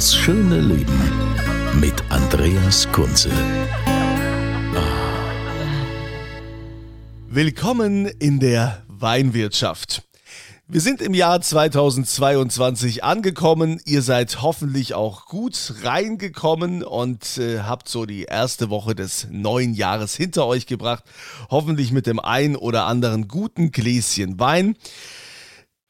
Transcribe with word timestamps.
Das 0.00 0.16
schöne 0.16 0.60
Leben 0.62 0.98
mit 1.78 1.92
Andreas 2.08 2.90
Kunze. 2.90 3.30
Willkommen 7.28 8.06
in 8.06 8.40
der 8.40 8.82
Weinwirtschaft. 8.88 10.04
Wir 10.68 10.80
sind 10.80 11.02
im 11.02 11.12
Jahr 11.12 11.42
2022 11.42 13.04
angekommen. 13.04 13.78
Ihr 13.84 14.00
seid 14.00 14.40
hoffentlich 14.40 14.94
auch 14.94 15.26
gut 15.26 15.74
reingekommen 15.82 16.82
und 16.82 17.36
äh, 17.36 17.58
habt 17.58 17.86
so 17.90 18.06
die 18.06 18.22
erste 18.22 18.70
Woche 18.70 18.94
des 18.94 19.28
neuen 19.30 19.74
Jahres 19.74 20.16
hinter 20.16 20.46
euch 20.46 20.64
gebracht. 20.64 21.04
Hoffentlich 21.50 21.92
mit 21.92 22.06
dem 22.06 22.20
ein 22.20 22.56
oder 22.56 22.86
anderen 22.86 23.28
guten 23.28 23.70
Gläschen 23.70 24.40
Wein. 24.40 24.76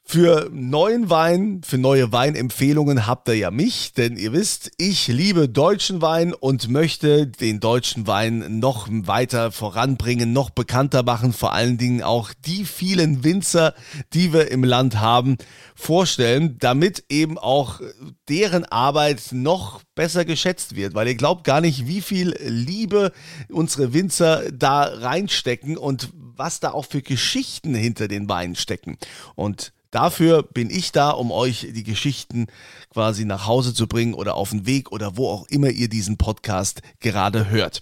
Für 0.03 0.49
neuen 0.51 1.09
Wein, 1.09 1.61
für 1.63 1.77
neue 1.77 2.11
Weinempfehlungen 2.11 3.07
habt 3.07 3.29
ihr 3.29 3.35
ja 3.35 3.49
mich, 3.49 3.93
denn 3.93 4.17
ihr 4.17 4.33
wisst, 4.33 4.71
ich 4.77 5.07
liebe 5.07 5.47
deutschen 5.47 6.01
Wein 6.01 6.33
und 6.33 6.67
möchte 6.67 7.27
den 7.27 7.61
deutschen 7.61 8.07
Wein 8.07 8.59
noch 8.59 8.89
weiter 8.89 9.53
voranbringen, 9.53 10.33
noch 10.33 10.49
bekannter 10.49 11.03
machen, 11.03 11.31
vor 11.31 11.53
allen 11.53 11.77
Dingen 11.77 12.03
auch 12.03 12.33
die 12.45 12.65
vielen 12.65 13.23
Winzer, 13.23 13.73
die 14.13 14.33
wir 14.33 14.51
im 14.51 14.65
Land 14.65 14.99
haben, 14.99 15.37
vorstellen, 15.75 16.57
damit 16.59 17.05
eben 17.07 17.37
auch 17.37 17.79
deren 18.27 18.65
Arbeit 18.65 19.29
noch 19.31 19.81
besser 19.95 20.25
geschätzt 20.25 20.75
wird, 20.75 20.93
weil 20.93 21.07
ihr 21.07 21.15
glaubt 21.15 21.45
gar 21.45 21.61
nicht, 21.61 21.87
wie 21.87 22.01
viel 22.01 22.35
Liebe 22.45 23.13
unsere 23.49 23.93
Winzer 23.93 24.51
da 24.51 24.83
reinstecken 24.83 25.77
und 25.77 26.09
was 26.13 26.59
da 26.59 26.71
auch 26.71 26.85
für 26.85 27.01
Geschichten 27.01 27.75
hinter 27.75 28.09
den 28.09 28.27
Weinen 28.27 28.55
stecken. 28.55 28.97
Und 29.35 29.71
Dafür 29.91 30.43
bin 30.43 30.69
ich 30.69 30.93
da, 30.93 31.09
um 31.09 31.31
euch 31.31 31.67
die 31.73 31.83
Geschichten 31.83 32.47
quasi 32.91 33.25
nach 33.25 33.45
Hause 33.45 33.73
zu 33.73 33.87
bringen 33.87 34.13
oder 34.13 34.35
auf 34.35 34.51
den 34.51 34.65
Weg 34.65 34.91
oder 34.91 35.17
wo 35.17 35.29
auch 35.29 35.47
immer 35.49 35.69
ihr 35.69 35.89
diesen 35.89 36.17
Podcast 36.17 36.81
gerade 37.01 37.49
hört. 37.49 37.81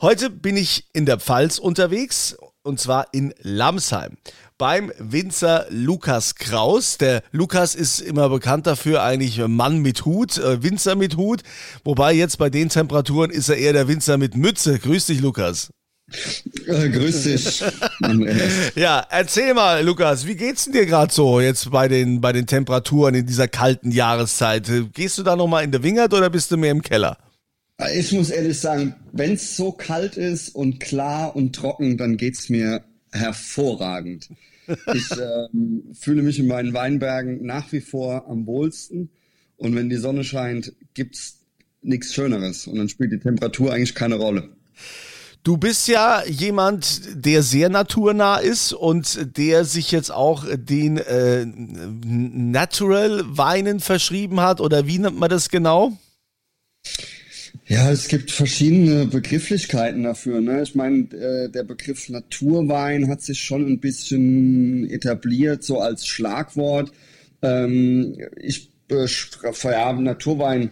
Heute 0.00 0.30
bin 0.30 0.56
ich 0.56 0.86
in 0.94 1.04
der 1.04 1.20
Pfalz 1.20 1.58
unterwegs 1.58 2.36
und 2.62 2.80
zwar 2.80 3.08
in 3.12 3.34
Lamsheim 3.42 4.16
beim 4.56 4.92
Winzer 4.98 5.66
Lukas 5.70 6.36
Kraus. 6.36 6.96
Der 6.96 7.22
Lukas 7.32 7.74
ist 7.74 8.00
immer 8.00 8.28
bekannt 8.28 8.66
dafür, 8.66 9.02
eigentlich 9.02 9.38
Mann 9.46 9.78
mit 9.78 10.04
Hut, 10.04 10.38
äh, 10.38 10.62
Winzer 10.62 10.94
mit 10.94 11.16
Hut. 11.16 11.42
Wobei 11.84 12.14
jetzt 12.14 12.38
bei 12.38 12.48
den 12.48 12.68
Temperaturen 12.68 13.30
ist 13.30 13.48
er 13.48 13.56
eher 13.56 13.72
der 13.72 13.88
Winzer 13.88 14.18
mit 14.18 14.36
Mütze. 14.36 14.78
Grüß 14.78 15.06
dich, 15.06 15.20
Lukas. 15.20 15.70
Äh, 16.66 16.88
grüß 16.90 17.24
dich. 17.24 17.62
ja, 18.74 19.06
erzähl 19.10 19.54
mal, 19.54 19.84
Lukas, 19.84 20.26
wie 20.26 20.36
geht's 20.36 20.64
denn 20.64 20.74
dir 20.74 20.86
gerade 20.86 21.12
so 21.12 21.40
jetzt 21.40 21.70
bei 21.70 21.88
den, 21.88 22.20
bei 22.20 22.32
den 22.32 22.46
Temperaturen 22.46 23.14
in 23.14 23.26
dieser 23.26 23.48
kalten 23.48 23.90
Jahreszeit? 23.90 24.70
Gehst 24.92 25.18
du 25.18 25.22
da 25.22 25.36
nochmal 25.36 25.64
in 25.64 25.72
der 25.72 25.82
Wingert 25.82 26.14
oder 26.14 26.30
bist 26.30 26.50
du 26.50 26.56
mehr 26.56 26.70
im 26.70 26.82
Keller? 26.82 27.18
Ich 27.94 28.12
muss 28.12 28.30
ehrlich 28.30 28.60
sagen, 28.60 28.94
wenn 29.12 29.32
es 29.32 29.56
so 29.56 29.72
kalt 29.72 30.16
ist 30.16 30.50
und 30.50 30.78
klar 30.78 31.34
und 31.34 31.54
trocken, 31.54 31.96
dann 31.96 32.16
geht's 32.16 32.48
mir 32.48 32.84
hervorragend. 33.10 34.28
Ich 34.94 35.10
ähm, 35.52 35.82
fühle 35.92 36.22
mich 36.22 36.38
in 36.38 36.46
meinen 36.46 36.72
Weinbergen 36.74 37.44
nach 37.44 37.72
wie 37.72 37.80
vor 37.80 38.28
am 38.28 38.46
wohlsten. 38.46 39.10
Und 39.56 39.74
wenn 39.74 39.88
die 39.88 39.96
Sonne 39.96 40.24
scheint, 40.24 40.72
gibt's 40.94 41.40
nichts 41.82 42.14
Schöneres. 42.14 42.66
Und 42.66 42.78
dann 42.78 42.88
spielt 42.88 43.12
die 43.12 43.18
Temperatur 43.18 43.72
eigentlich 43.72 43.94
keine 43.94 44.16
Rolle. 44.16 44.50
Du 45.44 45.56
bist 45.56 45.88
ja 45.88 46.22
jemand, 46.24 47.02
der 47.14 47.42
sehr 47.42 47.68
naturnah 47.68 48.36
ist 48.36 48.72
und 48.72 49.36
der 49.36 49.64
sich 49.64 49.90
jetzt 49.90 50.12
auch 50.12 50.44
den 50.54 50.98
äh, 50.98 51.44
Natural 51.44 53.22
Weinen 53.26 53.80
verschrieben 53.80 54.40
hat 54.40 54.60
oder 54.60 54.86
wie 54.86 55.00
nennt 55.00 55.18
man 55.18 55.30
das 55.30 55.48
genau? 55.48 55.98
Ja, 57.66 57.90
es 57.90 58.06
gibt 58.06 58.30
verschiedene 58.30 59.06
Begrifflichkeiten 59.06 60.04
dafür. 60.04 60.40
Ne? 60.40 60.62
Ich 60.62 60.76
meine, 60.76 61.10
äh, 61.12 61.48
der 61.48 61.64
Begriff 61.64 62.08
Naturwein 62.08 63.08
hat 63.08 63.22
sich 63.22 63.42
schon 63.42 63.66
ein 63.66 63.80
bisschen 63.80 64.88
etabliert, 64.90 65.64
so 65.64 65.80
als 65.80 66.06
Schlagwort. 66.06 66.92
Ähm, 67.42 68.16
ich 68.36 68.70
äh, 68.90 69.06
ja, 69.64 69.92
Naturwein 69.92 70.70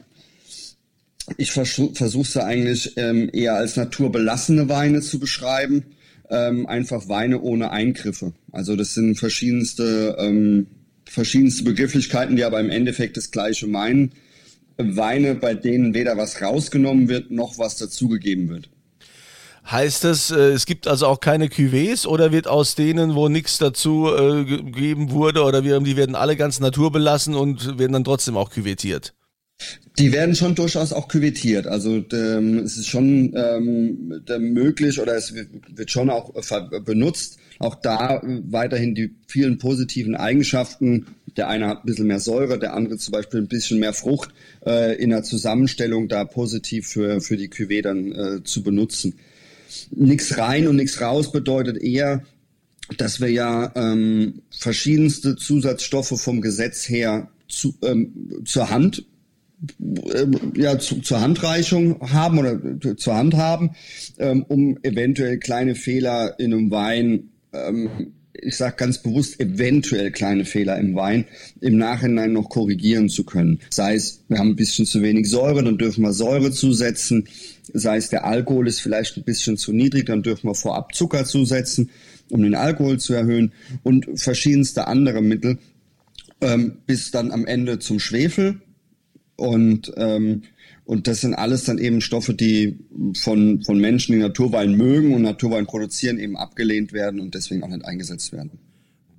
ich 1.36 1.52
versuche 1.52 1.92
es 1.94 2.36
eigentlich 2.36 2.96
ähm, 2.96 3.30
eher 3.32 3.54
als 3.54 3.76
naturbelassene 3.76 4.68
Weine 4.68 5.00
zu 5.00 5.18
beschreiben. 5.18 5.84
Ähm, 6.28 6.66
einfach 6.66 7.08
Weine 7.08 7.40
ohne 7.40 7.72
Eingriffe. 7.72 8.32
Also 8.52 8.76
das 8.76 8.94
sind 8.94 9.16
verschiedenste, 9.16 10.16
ähm, 10.18 10.68
verschiedenste 11.04 11.64
Begrifflichkeiten, 11.64 12.36
die 12.36 12.44
aber 12.44 12.60
im 12.60 12.70
Endeffekt 12.70 13.16
das 13.16 13.32
gleiche 13.32 13.66
meinen. 13.66 14.12
Weine, 14.76 15.34
bei 15.34 15.54
denen 15.54 15.92
weder 15.92 16.16
was 16.16 16.40
rausgenommen 16.40 17.08
wird, 17.08 17.30
noch 17.30 17.58
was 17.58 17.76
dazugegeben 17.76 18.48
wird. 18.48 18.70
Heißt 19.70 20.04
das, 20.04 20.30
äh, 20.30 20.52
es 20.52 20.66
gibt 20.66 20.86
also 20.86 21.06
auch 21.06 21.20
keine 21.20 21.46
Cuvées 21.46 22.06
oder 22.06 22.32
wird 22.32 22.48
aus 22.48 22.74
denen, 22.74 23.14
wo 23.14 23.28
nichts 23.28 23.58
dazu 23.58 24.08
äh, 24.08 24.44
gegeben 24.44 25.10
wurde 25.10 25.42
oder 25.42 25.64
wir, 25.64 25.78
die 25.80 25.96
werden 25.96 26.14
alle 26.14 26.36
ganz 26.36 26.60
naturbelassen 26.60 27.34
und 27.34 27.78
werden 27.78 27.92
dann 27.92 28.04
trotzdem 28.04 28.36
auch 28.36 28.50
cuvetiert? 28.50 29.14
Die 30.00 30.12
werden 30.12 30.34
schon 30.34 30.54
durchaus 30.54 30.94
auch 30.94 31.08
küvettiert. 31.08 31.66
Also 31.66 32.02
ähm, 32.14 32.60
es 32.60 32.78
ist 32.78 32.86
schon 32.86 33.34
ähm, 33.36 34.22
möglich 34.38 34.98
oder 34.98 35.14
es 35.14 35.34
wird 35.34 35.90
schon 35.90 36.08
auch 36.08 36.32
benutzt. 36.86 37.38
Auch 37.58 37.74
da 37.74 38.22
weiterhin 38.24 38.94
die 38.94 39.14
vielen 39.26 39.58
positiven 39.58 40.14
Eigenschaften. 40.14 41.08
Der 41.36 41.48
eine 41.48 41.66
hat 41.66 41.84
ein 41.84 41.86
bisschen 41.86 42.06
mehr 42.06 42.18
Säure, 42.18 42.58
der 42.58 42.72
andere 42.72 42.96
zum 42.96 43.12
Beispiel 43.12 43.40
ein 43.40 43.48
bisschen 43.48 43.78
mehr 43.78 43.92
Frucht 43.92 44.30
äh, 44.64 44.96
in 44.96 45.10
der 45.10 45.22
Zusammenstellung 45.22 46.08
da 46.08 46.24
positiv 46.24 46.88
für, 46.88 47.20
für 47.20 47.36
die 47.36 47.50
Cuvée 47.50 47.82
dann 47.82 48.12
äh, 48.12 48.42
zu 48.42 48.62
benutzen. 48.62 49.16
Nix 49.90 50.38
rein 50.38 50.66
und 50.66 50.76
nichts 50.76 51.02
raus 51.02 51.30
bedeutet 51.30 51.76
eher, 51.76 52.22
dass 52.96 53.20
wir 53.20 53.28
ja 53.28 53.70
ähm, 53.74 54.40
verschiedenste 54.50 55.36
Zusatzstoffe 55.36 56.18
vom 56.18 56.40
Gesetz 56.40 56.88
her 56.88 57.28
zu, 57.48 57.74
ähm, 57.82 58.42
zur 58.46 58.70
Hand 58.70 59.04
ja, 60.56 60.78
zu, 60.78 61.00
zur 61.00 61.20
Handreichung 61.20 62.00
haben 62.12 62.38
oder 62.38 62.96
zur 62.96 63.14
Hand 63.14 63.34
haben, 63.34 63.70
ähm, 64.18 64.44
um 64.48 64.78
eventuell 64.82 65.38
kleine 65.38 65.74
Fehler 65.74 66.38
in 66.38 66.52
einem 66.52 66.70
Wein, 66.70 67.30
ähm, 67.52 68.12
ich 68.32 68.56
sage 68.56 68.76
ganz 68.76 68.98
bewusst 68.98 69.38
eventuell 69.38 70.12
kleine 70.12 70.46
Fehler 70.46 70.78
im 70.78 70.94
Wein, 70.94 71.26
im 71.60 71.76
Nachhinein 71.76 72.32
noch 72.32 72.48
korrigieren 72.48 73.10
zu 73.10 73.24
können. 73.24 73.60
Sei 73.68 73.94
es, 73.94 74.22
wir 74.28 74.38
haben 74.38 74.50
ein 74.50 74.56
bisschen 74.56 74.86
zu 74.86 75.02
wenig 75.02 75.28
Säure, 75.28 75.62
dann 75.62 75.76
dürfen 75.76 76.02
wir 76.02 76.12
Säure 76.14 76.50
zusetzen. 76.50 77.28
Sei 77.74 77.98
es, 77.98 78.08
der 78.08 78.24
Alkohol 78.24 78.66
ist 78.66 78.80
vielleicht 78.80 79.16
ein 79.18 79.24
bisschen 79.24 79.58
zu 79.58 79.72
niedrig, 79.72 80.06
dann 80.06 80.22
dürfen 80.22 80.48
wir 80.48 80.54
vorab 80.54 80.94
Zucker 80.94 81.26
zusetzen, 81.26 81.90
um 82.30 82.42
den 82.42 82.54
Alkohol 82.54 82.98
zu 82.98 83.12
erhöhen 83.12 83.52
und 83.82 84.06
verschiedenste 84.14 84.86
andere 84.86 85.20
Mittel, 85.20 85.58
ähm, 86.40 86.78
bis 86.86 87.10
dann 87.10 87.30
am 87.30 87.44
Ende 87.44 87.78
zum 87.78 88.00
Schwefel 88.00 88.60
und, 89.40 89.92
ähm, 89.96 90.42
und 90.84 91.06
das 91.06 91.22
sind 91.22 91.34
alles 91.34 91.64
dann 91.64 91.78
eben 91.78 92.00
Stoffe, 92.00 92.34
die 92.34 92.78
von, 93.16 93.62
von 93.62 93.78
Menschen, 93.78 94.12
die 94.12 94.18
Naturwein 94.18 94.74
mögen 94.74 95.14
und 95.14 95.22
Naturwein 95.22 95.66
produzieren, 95.66 96.18
eben 96.18 96.36
abgelehnt 96.36 96.92
werden 96.92 97.20
und 97.20 97.34
deswegen 97.34 97.62
auch 97.62 97.68
nicht 97.68 97.84
eingesetzt 97.84 98.32
werden. 98.32 98.58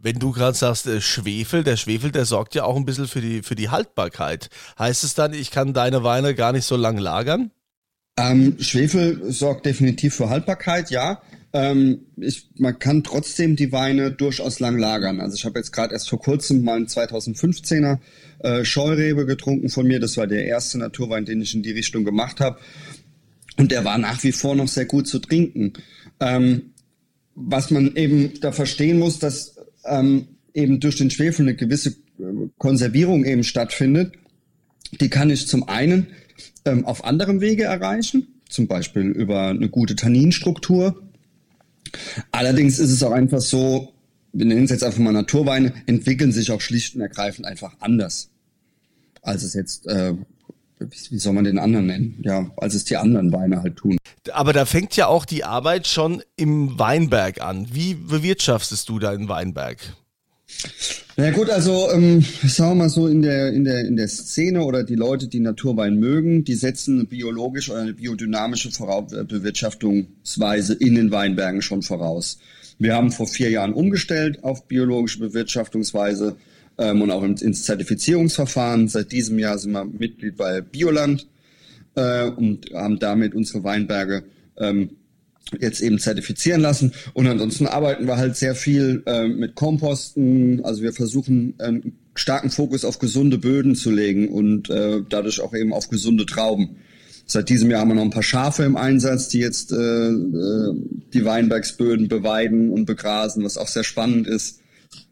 Wenn 0.04 0.20
du 0.20 0.32
gerade 0.32 0.58
sagst, 0.58 0.88
äh, 0.88 1.02
Schwefel, 1.02 1.64
der 1.64 1.78
Schwefel, 1.78 2.12
der 2.12 2.26
sorgt 2.26 2.56
ja 2.56 2.64
auch 2.64 2.76
ein 2.76 2.86
bisschen 2.86 3.08
für 3.08 3.22
die, 3.22 3.42
für 3.42 3.56
die 3.56 3.70
Haltbarkeit. 3.70 4.50
Heißt 4.78 5.04
es 5.04 5.14
dann, 5.14 5.34
ich 5.34 5.52
kann 5.52 5.74
deine 5.74 6.04
Weine 6.04 6.36
gar 6.36 6.52
nicht 6.52 6.66
so 6.66 6.76
lange 6.76 7.02
lagern? 7.02 7.52
Ähm, 8.18 8.58
Schwefel 8.60 9.32
sorgt 9.32 9.66
definitiv 9.66 10.16
für 10.16 10.30
Haltbarkeit, 10.30 10.92
ja. 10.92 11.22
Ähm, 11.54 12.06
ich, 12.18 12.50
man 12.58 12.80
kann 12.80 13.04
trotzdem 13.04 13.56
die 13.56 13.72
Weine 13.72 14.12
durchaus 14.12 14.60
lang 14.60 14.78
lagern. 14.78 15.20
Also 15.20 15.36
ich 15.36 15.46
habe 15.46 15.60
jetzt 15.60 15.72
gerade 15.72 15.94
erst 15.94 16.10
vor 16.10 16.20
kurzem 16.20 16.64
mal 16.64 16.78
einen 16.78 16.88
2015er 16.88 18.00
äh, 18.40 18.64
Scheurebe 18.64 19.26
getrunken 19.26 19.70
von 19.70 19.86
mir. 19.86 20.00
Das 20.00 20.18
war 20.18 20.28
der 20.28 20.46
erste 20.46 20.78
Naturwein, 20.78 21.26
den 21.26 21.42
ich 21.42 21.54
in 21.54 21.64
die 21.64 21.72
Richtung 21.72 22.06
gemacht 22.06 22.40
habe. 22.40 22.58
Und 23.58 23.72
der 23.72 23.84
war 23.84 23.98
nach 23.98 24.24
wie 24.24 24.32
vor 24.32 24.56
noch 24.56 24.68
sehr 24.68 24.86
gut 24.86 25.08
zu 25.08 25.20
trinken. 25.20 25.74
Ähm, 26.20 26.72
was 27.36 27.72
man 27.72 27.96
eben 27.96 28.34
da 28.42 28.52
verstehen 28.52 29.00
muss, 29.00 29.20
dass 29.20 29.56
ähm, 29.86 30.28
eben 30.54 30.80
durch 30.80 30.98
den 30.98 31.10
Schwefel 31.10 31.48
eine 31.48 31.56
gewisse 31.56 31.90
äh, 31.90 32.50
Konservierung 32.58 33.26
eben 33.26 33.44
stattfindet. 33.44 34.14
Die 35.00 35.10
kann 35.10 35.30
ich 35.30 35.48
zum 35.48 35.68
einen 35.68 36.08
ähm, 36.66 36.86
auf 36.86 37.06
anderem 37.06 37.42
Wege 37.42 37.64
erreichen, 37.64 38.28
zum 38.50 38.68
Beispiel 38.68 39.04
über 39.04 39.48
eine 39.48 39.70
gute 39.70 39.96
Tanninstruktur. 39.96 41.02
Allerdings 42.32 42.80
ist 42.80 42.92
es 42.92 43.04
auch 43.04 43.12
einfach 43.12 43.42
so, 43.42 43.94
wir 44.34 44.46
nennen 44.46 44.64
es 44.64 44.72
jetzt 44.72 44.84
einfach 44.84 45.00
mal 45.00 45.14
Naturweine, 45.14 45.74
entwickeln 45.88 46.32
sich 46.32 46.52
auch 46.52 46.62
schlicht 46.62 46.96
und 46.96 47.02
ergreifend 47.02 47.46
einfach 47.46 47.76
anders. 47.80 48.30
Als 49.22 49.44
es 49.44 49.54
jetzt, 49.54 49.88
äh, 49.88 50.14
wie 50.80 51.20
soll 51.20 51.34
man 51.34 51.44
den 51.44 51.60
anderen 51.60 51.86
nennen? 51.88 52.20
Ja, 52.24 52.52
als 52.58 52.74
es 52.74 52.86
die 52.86 52.98
anderen 52.98 53.32
Weine 53.32 53.62
halt 53.62 53.76
tun. 53.76 53.98
Aber 54.32 54.54
da 54.54 54.66
fängt 54.66 54.96
ja 54.96 55.08
auch 55.08 55.26
die 55.26 55.44
Arbeit 55.44 55.88
schon 55.88 56.24
im 56.36 56.80
Weinberg 56.80 57.42
an. 57.42 57.68
Wie 57.72 57.94
bewirtschaftest 57.96 58.88
du 58.90 59.00
deinen 59.00 59.28
Weinberg? 59.30 59.78
Na 61.18 61.26
ja, 61.26 61.32
gut, 61.32 61.50
also 61.50 61.92
ähm, 61.92 62.24
sagen 62.44 62.72
wir 62.72 62.84
mal 62.84 62.90
so 62.90 63.08
in 63.08 63.22
der 63.22 63.52
in 63.52 63.64
der 63.64 63.86
in 63.86 63.96
der 63.96 64.08
Szene 64.08 64.64
oder 64.64 64.84
die 64.84 64.96
Leute, 64.96 65.28
die 65.28 65.40
Naturwein 65.40 66.00
mögen, 66.00 66.44
die 66.44 66.56
setzen 66.56 67.00
eine 67.00 67.08
biologische 67.08 67.74
oder 67.74 67.82
eine 67.82 67.94
biodynamische 67.94 68.70
Bewirtschaftungsweise 68.70 70.74
in 70.74 70.96
den 70.96 71.12
Weinbergen 71.12 71.62
schon 71.62 71.82
voraus. 71.82 72.40
Wir 72.80 72.96
haben 72.96 73.12
vor 73.12 73.28
vier 73.28 73.50
Jahren 73.50 73.74
umgestellt 73.74 74.44
auf 74.44 74.68
biologische 74.68 75.20
Bewirtschaftungsweise 75.20 76.38
ähm, 76.78 77.02
und 77.02 77.12
auch 77.12 77.24
ins, 77.24 77.64
Zertifizierungsverfahren. 77.64 78.88
Seit 78.88 79.12
diesem 79.12 79.38
Jahr 79.38 79.58
sind 79.58 79.74
wir 79.74 79.86
Mitglied 79.86 80.38
bei 80.38 80.62
Bioland 80.62 81.28
äh, 81.96 82.30
und 82.30 82.72
haben 82.74 83.00
damit 83.00 83.36
unsere 83.36 83.64
Weinberge 83.64 84.24
ähm, 84.58 84.92
jetzt 85.60 85.82
eben 85.82 86.00
zertifizieren 86.00 86.62
lassen. 86.62 86.94
Und 87.14 87.28
ansonsten 87.28 87.68
arbeiten 87.68 88.08
wir 88.08 88.18
halt 88.18 88.36
sehr 88.36 88.56
viel 88.56 89.04
äh, 89.06 89.28
mit 89.28 89.56
Komposten. 89.56 90.64
Also 90.64 90.82
wir 90.82 90.94
versuchen 90.94 91.56
einen 91.60 91.98
starken 92.16 92.50
Fokus 92.50 92.86
auf 92.86 93.00
gesunde 93.00 93.38
Böden 93.38 93.76
zu 93.76 93.92
legen 93.92 94.30
und 94.30 94.70
äh, 94.70 95.02
dadurch 95.08 95.42
auch 95.42 95.54
eben 95.54 95.74
auf 95.74 95.90
gesunde 95.90 96.26
Trauben. 96.26 96.78
Seit 97.26 97.50
diesem 97.50 97.72
Jahr 97.72 97.82
haben 97.82 97.90
wir 97.90 97.96
noch 97.96 98.04
ein 98.04 98.10
paar 98.10 98.24
Schafe 98.24 98.64
im 98.64 98.76
Einsatz, 98.76 99.30
die 99.30 99.40
jetzt 99.40 99.72
äh, 99.72 99.76
äh, 99.78 100.74
die 101.14 101.24
Weinbergsböden 101.24 102.08
beweiden 102.08 102.72
und 102.72 102.86
begrasen, 102.86 103.44
was 103.44 103.58
auch 103.58 103.68
sehr 103.68 103.84
spannend 103.84 104.28
ist 104.28 104.60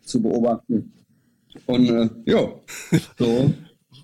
zu 0.04 0.22
beobachten. 0.22 0.92
Und 1.66 1.90
äh, 1.90 2.10
ja, 2.26 2.52
so 3.18 3.54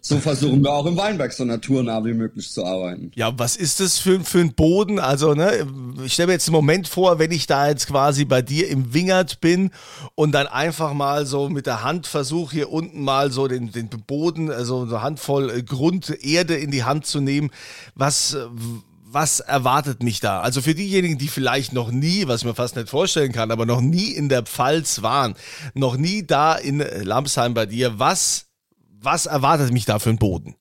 so 0.08 0.20
versuchen 0.20 0.64
wir 0.64 0.72
auch 0.72 0.86
im 0.86 0.98
Weinberg 0.98 1.34
so 1.34 1.44
naturnah 1.46 2.06
wie 2.06 2.14
möglich 2.14 2.52
zu 2.52 2.64
arbeiten. 2.64 3.10
Ja, 3.16 3.34
was 3.40 3.56
ist 3.56 3.80
das 3.80 3.98
für, 3.98 4.20
für 4.20 4.38
ein 4.38 4.54
Boden? 4.54 5.00
Also, 5.00 5.34
ne, 5.34 5.66
ich 6.06 6.14
stelle 6.14 6.28
mir 6.28 6.34
jetzt 6.34 6.48
einen 6.48 6.54
Moment 6.54 6.88
vor, 6.88 7.18
wenn 7.18 7.32
ich 7.32 7.48
da 7.48 7.70
jetzt 7.70 7.88
quasi 7.88 8.24
bei 8.24 8.44
dir 8.44 8.68
im 8.70 8.94
Wingert 8.94 9.42
bin 9.42 9.72
und 10.14 10.32
dann 10.34 10.46
einfach 10.46 10.94
mal 10.94 11.26
so 11.26 11.50
mit 11.50 11.66
der 11.66 11.82
Hand 11.82 12.06
versuche, 12.06 12.54
hier 12.54 12.72
unten 12.72 13.02
mal 13.04 13.32
so 13.32 13.48
den, 13.48 13.72
den 13.72 13.90
Boden, 13.90 14.52
also 14.52 14.84
eine 14.84 15.02
Handvoll 15.02 15.50
äh, 15.50 15.64
Grunderde 15.64 16.56
in 16.56 16.70
die 16.70 16.84
Hand 16.84 17.08
zu 17.08 17.20
nehmen. 17.20 17.50
Was, 17.96 18.38
was 19.06 19.40
erwartet 19.40 20.04
mich 20.04 20.20
da? 20.20 20.42
Also 20.42 20.62
für 20.62 20.76
diejenigen, 20.76 21.18
die 21.18 21.30
vielleicht 21.30 21.74
noch 21.74 21.90
nie, 21.90 22.28
was 22.28 22.42
ich 22.42 22.46
mir 22.46 22.54
fast 22.54 22.76
nicht 22.76 22.90
vorstellen 22.90 23.32
kann, 23.32 23.50
aber 23.50 23.66
noch 23.66 23.82
nie 23.82 24.12
in 24.12 24.30
der 24.30 24.44
Pfalz 24.44 25.02
waren, 25.02 25.34
noch 25.74 25.98
nie 25.98 26.22
da 26.28 26.54
in 26.54 26.78
Lamsheim 27.02 27.56
bei 27.56 27.66
dir, 27.66 27.98
was 27.98 28.46
was 29.06 29.26
erwartet 29.26 29.72
mich 29.72 29.86
da 29.86 30.00
für 30.00 30.10
ein 30.10 30.18
Boden? 30.18 30.56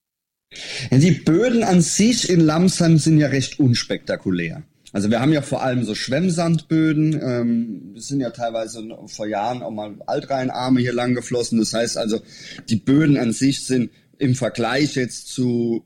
Die 0.91 1.11
Böden 1.11 1.65
an 1.65 1.81
sich 1.81 2.29
in 2.29 2.41
Lamsheim 2.41 2.99
sind 2.99 3.19
ja 3.19 3.29
recht 3.29 3.59
unspektakulär. 3.59 4.63
Also 4.93 5.11
wir 5.11 5.21
haben 5.21 5.33
ja 5.33 5.43
vor 5.43 5.65
allem 5.65 5.85
so 5.85 5.97
Schwemmsandböden. 5.97 7.21
Ähm, 7.21 7.95
sind 7.97 8.21
ja 8.21 8.31
teilweise 8.31 8.81
vor 9.09 9.27
Jahren 9.27 9.63
auch 9.63 9.73
mal 9.73 9.97
Altrheinarme 10.07 10.81
hier 10.81 10.93
lang 10.93 11.15
geflossen. 11.15 11.59
Das 11.59 11.75
heißt 11.75 11.99
also, 11.99 12.21
die 12.69 12.77
Böden 12.77 13.17
an 13.17 13.33
sich 13.33 13.67
sind 13.67 13.91
im 14.19 14.37
Vergleich 14.37 14.95
jetzt 14.95 15.29
zu 15.29 15.85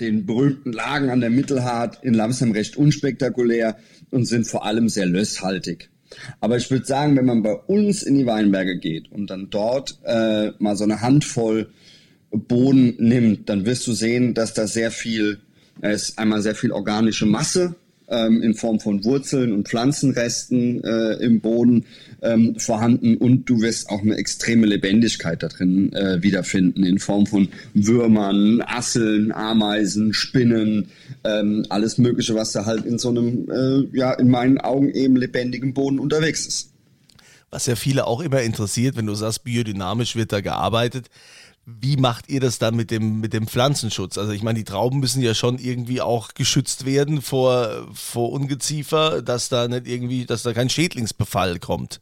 den 0.00 0.24
berühmten 0.24 0.72
Lagen 0.72 1.10
an 1.10 1.20
der 1.20 1.28
Mittelhart 1.28 2.02
in 2.02 2.14
Lamsheim 2.14 2.52
recht 2.52 2.78
unspektakulär 2.78 3.76
und 4.10 4.24
sind 4.24 4.46
vor 4.46 4.64
allem 4.64 4.88
sehr 4.88 5.06
lösshaltig. 5.06 5.90
Aber 6.40 6.56
ich 6.56 6.70
würde 6.70 6.86
sagen, 6.86 7.16
wenn 7.16 7.26
man 7.26 7.42
bei 7.42 7.54
uns 7.54 8.02
in 8.02 8.16
die 8.16 8.26
Weinberge 8.26 8.78
geht 8.78 9.10
und 9.12 9.28
dann 9.28 9.48
dort 9.50 9.98
äh, 10.04 10.50
mal 10.58 10.76
so 10.76 10.84
eine 10.84 11.00
Handvoll 11.00 11.70
Boden 12.30 12.94
nimmt, 12.98 13.48
dann 13.48 13.66
wirst 13.66 13.86
du 13.86 13.92
sehen, 13.92 14.34
dass 14.34 14.54
da 14.54 14.66
sehr 14.66 14.90
viel, 14.90 15.40
es 15.80 16.10
ist 16.10 16.18
einmal 16.18 16.42
sehr 16.42 16.54
viel 16.54 16.72
organische 16.72 17.26
Masse 17.26 17.74
ähm, 18.10 18.42
in 18.42 18.54
Form 18.54 18.80
von 18.80 19.04
Wurzeln 19.04 19.52
und 19.52 19.68
Pflanzenresten 19.68 20.82
äh, 20.84 21.12
im 21.14 21.40
Boden 21.40 21.86
ähm, 22.22 22.56
vorhanden 22.58 23.16
und 23.16 23.48
du 23.48 23.62
wirst 23.62 23.88
auch 23.88 24.02
eine 24.02 24.16
extreme 24.16 24.66
Lebendigkeit 24.66 25.42
da 25.42 25.48
drin 25.48 25.92
äh, 25.92 26.22
wiederfinden 26.22 26.84
in 26.84 26.98
Form 26.98 27.26
von 27.26 27.48
Würmern, 27.74 28.62
Asseln, 28.66 29.32
Ameisen, 29.32 30.12
Spinnen, 30.12 30.88
ähm, 31.24 31.64
alles 31.68 31.98
Mögliche, 31.98 32.34
was 32.34 32.52
da 32.52 32.66
halt 32.66 32.84
in 32.84 32.98
so 32.98 33.10
einem, 33.10 33.48
äh, 33.50 33.96
ja, 33.96 34.12
in 34.12 34.28
meinen 34.28 34.58
Augen 34.58 34.90
eben 34.90 35.16
lebendigen 35.16 35.72
Boden 35.72 35.98
unterwegs 35.98 36.46
ist. 36.46 36.70
Was 37.50 37.66
ja 37.66 37.74
viele 37.74 38.06
auch 38.06 38.20
immer 38.20 38.42
interessiert, 38.42 38.96
wenn 38.96 39.06
du 39.06 39.14
sagst, 39.14 39.42
biodynamisch 39.42 40.14
wird 40.14 40.32
da 40.32 40.40
gearbeitet 40.40 41.10
wie 41.80 41.96
macht 41.96 42.28
ihr 42.28 42.40
das 42.40 42.58
dann 42.58 42.76
mit 42.76 42.90
dem, 42.90 43.20
mit 43.20 43.32
dem 43.32 43.46
Pflanzenschutz? 43.46 44.18
Also 44.18 44.32
ich 44.32 44.42
meine, 44.42 44.58
die 44.58 44.64
Trauben 44.64 45.00
müssen 45.00 45.22
ja 45.22 45.34
schon 45.34 45.58
irgendwie 45.58 46.00
auch 46.00 46.34
geschützt 46.34 46.86
werden 46.86 47.22
vor, 47.22 47.88
vor 47.92 48.32
Ungeziefer, 48.32 49.22
dass 49.22 49.48
da 49.48 49.68
nicht 49.68 49.86
irgendwie, 49.86 50.26
dass 50.26 50.42
da 50.42 50.52
kein 50.52 50.70
Schädlingsbefall 50.70 51.58
kommt. 51.58 52.00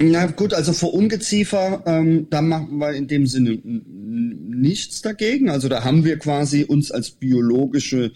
Na 0.00 0.26
gut, 0.26 0.54
also 0.54 0.72
vor 0.72 0.94
Ungeziefer, 0.94 1.82
ähm, 1.84 2.28
da 2.30 2.40
machen 2.40 2.78
wir 2.78 2.92
in 2.92 3.08
dem 3.08 3.26
Sinne 3.26 3.58
nichts 3.64 5.02
dagegen. 5.02 5.50
Also 5.50 5.68
da 5.68 5.82
haben 5.82 6.04
wir 6.04 6.18
quasi 6.18 6.62
uns 6.62 6.92
als 6.92 7.10
biologische, 7.10 8.12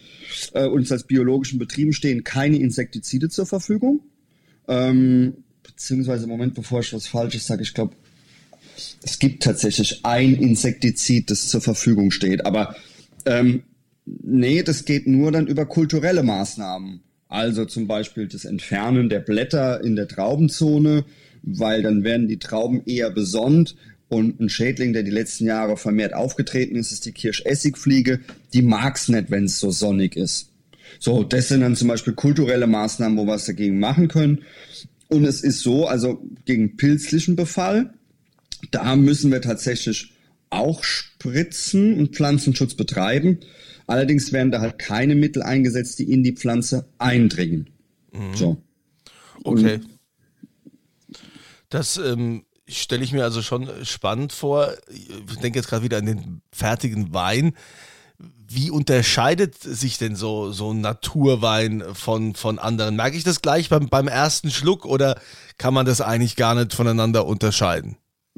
äh, 0.52 0.66
uns 0.66 0.92
als 0.92 1.04
biologischen 1.04 1.58
Betrieben 1.58 1.92
stehen 1.92 2.22
keine 2.22 2.58
Insektizide 2.58 3.30
zur 3.30 3.46
Verfügung. 3.46 4.00
Ähm, 4.68 5.38
beziehungsweise, 5.64 6.28
Moment, 6.28 6.54
bevor 6.54 6.80
ich 6.80 6.92
was 6.92 7.08
Falsches 7.08 7.48
sage, 7.48 7.62
ich 7.62 7.74
glaube, 7.74 7.96
es 9.02 9.18
gibt 9.18 9.42
tatsächlich 9.42 10.00
ein 10.04 10.34
Insektizid, 10.34 11.30
das 11.30 11.48
zur 11.48 11.60
Verfügung 11.60 12.10
steht. 12.10 12.46
Aber 12.46 12.76
ähm, 13.24 13.62
nee, 14.04 14.62
das 14.62 14.84
geht 14.84 15.06
nur 15.06 15.32
dann 15.32 15.46
über 15.46 15.66
kulturelle 15.66 16.22
Maßnahmen. 16.22 17.00
Also 17.28 17.64
zum 17.64 17.86
Beispiel 17.86 18.28
das 18.28 18.44
Entfernen 18.44 19.08
der 19.08 19.20
Blätter 19.20 19.82
in 19.82 19.96
der 19.96 20.06
Traubenzone, 20.08 21.04
weil 21.42 21.82
dann 21.82 22.04
werden 22.04 22.28
die 22.28 22.38
Trauben 22.38 22.82
eher 22.84 23.10
besonnt. 23.10 23.74
Und 24.08 24.38
ein 24.40 24.50
Schädling, 24.50 24.92
der 24.92 25.02
die 25.02 25.10
letzten 25.10 25.46
Jahre 25.46 25.78
vermehrt 25.78 26.12
aufgetreten 26.12 26.76
ist, 26.76 26.92
ist 26.92 27.06
die 27.06 27.12
Kirschessigfliege. 27.12 28.20
Die 28.52 28.60
mag's 28.60 29.08
nicht, 29.08 29.30
wenn 29.30 29.44
es 29.44 29.58
so 29.58 29.70
sonnig 29.70 30.16
ist. 30.16 30.50
So, 30.98 31.24
das 31.24 31.48
sind 31.48 31.62
dann 31.62 31.74
zum 31.74 31.88
Beispiel 31.88 32.12
kulturelle 32.12 32.66
Maßnahmen, 32.66 33.16
wo 33.16 33.24
wir 33.24 33.36
es 33.36 33.46
dagegen 33.46 33.80
machen 33.80 34.08
können. 34.08 34.42
Und 35.08 35.24
es 35.24 35.42
ist 35.42 35.60
so, 35.60 35.86
also 35.86 36.22
gegen 36.44 36.76
pilzlichen 36.76 37.36
Befall 37.36 37.94
da 38.70 38.96
müssen 38.96 39.30
wir 39.30 39.42
tatsächlich 39.42 40.12
auch 40.50 40.84
spritzen 40.84 41.98
und 41.98 42.14
Pflanzenschutz 42.14 42.74
betreiben. 42.74 43.40
Allerdings 43.86 44.32
werden 44.32 44.52
da 44.52 44.60
halt 44.60 44.78
keine 44.78 45.14
Mittel 45.14 45.42
eingesetzt, 45.42 45.98
die 45.98 46.12
in 46.12 46.22
die 46.22 46.32
Pflanze 46.32 46.88
eindringen. 46.98 47.70
Mhm. 48.12 48.34
So. 48.34 48.62
Okay. 49.44 49.80
Das 51.68 51.96
ähm, 51.96 52.44
stelle 52.68 53.02
ich 53.02 53.12
mir 53.12 53.24
also 53.24 53.42
schon 53.42 53.68
spannend 53.84 54.32
vor. 54.32 54.72
Ich 54.90 55.38
denke 55.38 55.58
jetzt 55.58 55.68
gerade 55.68 55.82
wieder 55.82 55.98
an 55.98 56.06
den 56.06 56.42
fertigen 56.52 57.12
Wein. 57.14 57.54
Wie 58.46 58.70
unterscheidet 58.70 59.58
sich 59.58 59.96
denn 59.96 60.14
so, 60.14 60.52
so 60.52 60.72
ein 60.72 60.82
Naturwein 60.82 61.82
von, 61.94 62.34
von 62.34 62.58
anderen? 62.58 62.94
Merke 62.94 63.16
ich 63.16 63.24
das 63.24 63.40
gleich 63.40 63.70
beim, 63.70 63.88
beim 63.88 64.06
ersten 64.06 64.50
Schluck 64.50 64.84
oder 64.84 65.18
kann 65.56 65.74
man 65.74 65.86
das 65.86 66.02
eigentlich 66.02 66.36
gar 66.36 66.54
nicht 66.54 66.74
voneinander 66.74 67.26
unterscheiden? 67.26 67.96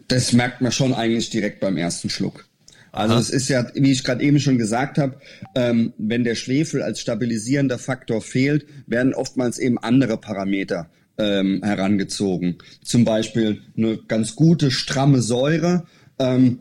Das 0.08 0.32
merkt 0.32 0.60
man 0.60 0.72
schon 0.72 0.92
eigentlich 0.94 1.30
direkt 1.30 1.60
beim 1.60 1.76
ersten 1.76 2.10
Schluck. 2.10 2.46
Also 2.94 3.16
es 3.16 3.30
ist 3.30 3.48
ja, 3.48 3.66
wie 3.74 3.90
ich 3.90 4.04
gerade 4.04 4.22
eben 4.22 4.38
schon 4.38 4.56
gesagt 4.56 4.98
habe, 4.98 5.18
ähm, 5.56 5.92
wenn 5.98 6.22
der 6.22 6.36
Schwefel 6.36 6.80
als 6.80 7.00
stabilisierender 7.00 7.78
Faktor 7.78 8.22
fehlt, 8.22 8.66
werden 8.86 9.14
oftmals 9.14 9.58
eben 9.58 9.78
andere 9.78 10.16
Parameter 10.16 10.88
ähm, 11.18 11.60
herangezogen. 11.64 12.58
Zum 12.84 13.04
Beispiel 13.04 13.62
eine 13.76 13.98
ganz 13.98 14.36
gute, 14.36 14.70
stramme 14.70 15.22
Säure 15.22 15.86
ähm, 16.20 16.60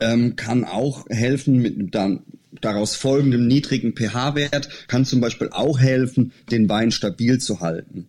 ähm, 0.00 0.36
kann 0.36 0.64
auch 0.64 1.06
helfen 1.10 1.58
mit 1.60 1.94
dann 1.94 2.22
daraus 2.62 2.94
folgendem 2.94 3.46
niedrigen 3.46 3.94
pH-Wert, 3.94 4.68
kann 4.88 5.04
zum 5.04 5.20
Beispiel 5.20 5.50
auch 5.50 5.78
helfen, 5.78 6.32
den 6.50 6.68
Wein 6.68 6.90
stabil 6.92 7.38
zu 7.38 7.60
halten. 7.60 8.08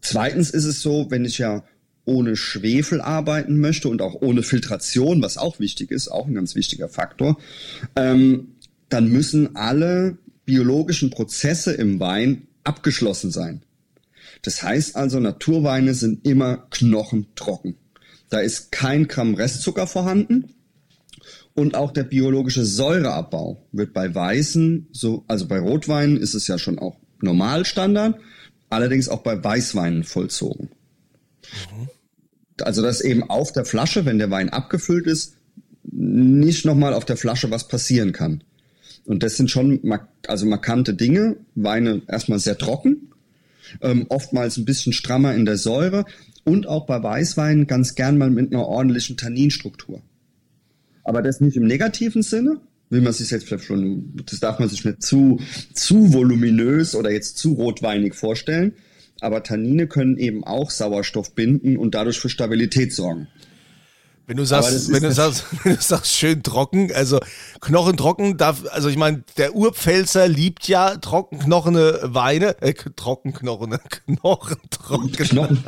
Zweitens 0.00 0.50
ist 0.50 0.64
es 0.64 0.80
so, 0.80 1.10
wenn 1.10 1.24
ich 1.24 1.38
ja 1.38 1.64
ohne 2.04 2.36
Schwefel 2.36 3.00
arbeiten 3.00 3.60
möchte 3.60 3.88
und 3.88 4.02
auch 4.02 4.14
ohne 4.20 4.42
Filtration, 4.42 5.22
was 5.22 5.38
auch 5.38 5.58
wichtig 5.58 5.90
ist, 5.90 6.08
auch 6.08 6.26
ein 6.26 6.34
ganz 6.34 6.54
wichtiger 6.54 6.88
Faktor, 6.88 7.38
ähm, 7.96 8.54
dann 8.88 9.08
müssen 9.08 9.56
alle 9.56 10.18
biologischen 10.44 11.10
Prozesse 11.10 11.72
im 11.72 12.00
Wein 12.00 12.46
abgeschlossen 12.64 13.30
sein. 13.30 13.62
Das 14.42 14.62
heißt 14.62 14.96
also, 14.96 15.20
Naturweine 15.20 15.94
sind 15.94 16.26
immer 16.26 16.66
knochentrocken. 16.70 17.76
Da 18.28 18.40
ist 18.40 18.72
kein 18.72 19.08
Gramm 19.08 19.34
Restzucker 19.34 19.86
vorhanden. 19.86 20.54
Und 21.54 21.76
auch 21.76 21.92
der 21.92 22.02
biologische 22.02 22.64
Säureabbau 22.64 23.64
wird 23.70 23.94
bei 23.94 24.12
Weißen, 24.12 24.88
so, 24.92 25.24
also 25.28 25.46
bei 25.46 25.60
Rotweinen 25.60 26.16
ist 26.16 26.34
es 26.34 26.48
ja 26.48 26.58
schon 26.58 26.78
auch 26.78 26.96
Normalstandard, 27.20 28.18
allerdings 28.70 29.08
auch 29.08 29.22
bei 29.22 29.42
Weißweinen 29.42 30.04
vollzogen. 30.04 30.70
Mhm. 31.72 31.88
Also 32.62 32.82
dass 32.82 33.00
eben 33.00 33.22
auf 33.24 33.52
der 33.52 33.64
Flasche, 33.64 34.04
wenn 34.04 34.18
der 34.18 34.30
Wein 34.30 34.48
abgefüllt 34.48 35.06
ist, 35.06 35.34
nicht 35.90 36.64
nochmal 36.64 36.94
auf 36.94 37.04
der 37.04 37.16
Flasche 37.16 37.50
was 37.50 37.68
passieren 37.68 38.12
kann. 38.12 38.42
Und 39.04 39.22
das 39.22 39.36
sind 39.36 39.50
schon 39.50 39.80
also 40.26 40.46
markante 40.46 40.94
Dinge. 40.94 41.36
Weine 41.54 42.02
erstmal 42.08 42.38
sehr 42.38 42.56
trocken, 42.56 43.12
ähm, 43.82 44.06
oftmals 44.08 44.56
ein 44.56 44.64
bisschen 44.64 44.92
strammer 44.92 45.34
in 45.34 45.44
der 45.44 45.58
Säure 45.58 46.04
und 46.44 46.66
auch 46.66 46.86
bei 46.86 47.02
Weißweinen 47.02 47.66
ganz 47.66 47.94
gern 47.94 48.18
mal 48.18 48.30
mit 48.30 48.52
einer 48.52 48.66
ordentlichen 48.66 49.16
Tanninstruktur. 49.16 50.02
Aber 51.02 51.22
das 51.22 51.40
nicht 51.40 51.56
im 51.56 51.66
negativen 51.66 52.22
Sinne, 52.22 52.60
will 52.90 53.02
man 53.02 53.12
sich 53.12 53.30
jetzt 53.30 53.46
vielleicht 53.46 53.64
schon, 53.64 54.12
das 54.26 54.40
darf 54.40 54.58
man 54.58 54.68
sich 54.68 54.84
nicht 54.84 55.02
zu, 55.02 55.40
zu 55.74 56.12
voluminös 56.12 56.94
oder 56.94 57.10
jetzt 57.10 57.36
zu 57.38 57.52
rotweinig 57.52 58.14
vorstellen. 58.14 58.72
Aber 59.24 59.42
Tannine 59.42 59.86
können 59.86 60.18
eben 60.18 60.44
auch 60.44 60.70
Sauerstoff 60.70 61.34
binden 61.34 61.78
und 61.78 61.94
dadurch 61.94 62.20
für 62.20 62.28
Stabilität 62.28 62.92
sorgen. 62.92 63.26
Wenn 64.26 64.38
du 64.38 64.46
sagst, 64.46 64.90
wenn 64.90 65.02
du 65.02 65.12
sagst, 65.12 65.44
wenn 65.64 65.76
du 65.76 65.82
sagst, 65.82 66.12
schön 66.12 66.42
trocken, 66.42 66.90
also 66.94 67.20
Knochen 67.60 67.98
trocken, 67.98 68.38
darf, 68.38 68.62
also 68.70 68.88
ich 68.88 68.96
meine, 68.96 69.22
der 69.36 69.54
Urpfälzer 69.54 70.28
liebt 70.28 70.66
ja 70.66 70.96
trockenknochene 70.96 72.00
Weine, 72.04 72.60
äh, 72.62 72.72
trockenknochene, 72.72 73.80
Knochen 74.06 74.56
trocken. 74.70 75.12
Knochen, 75.12 75.62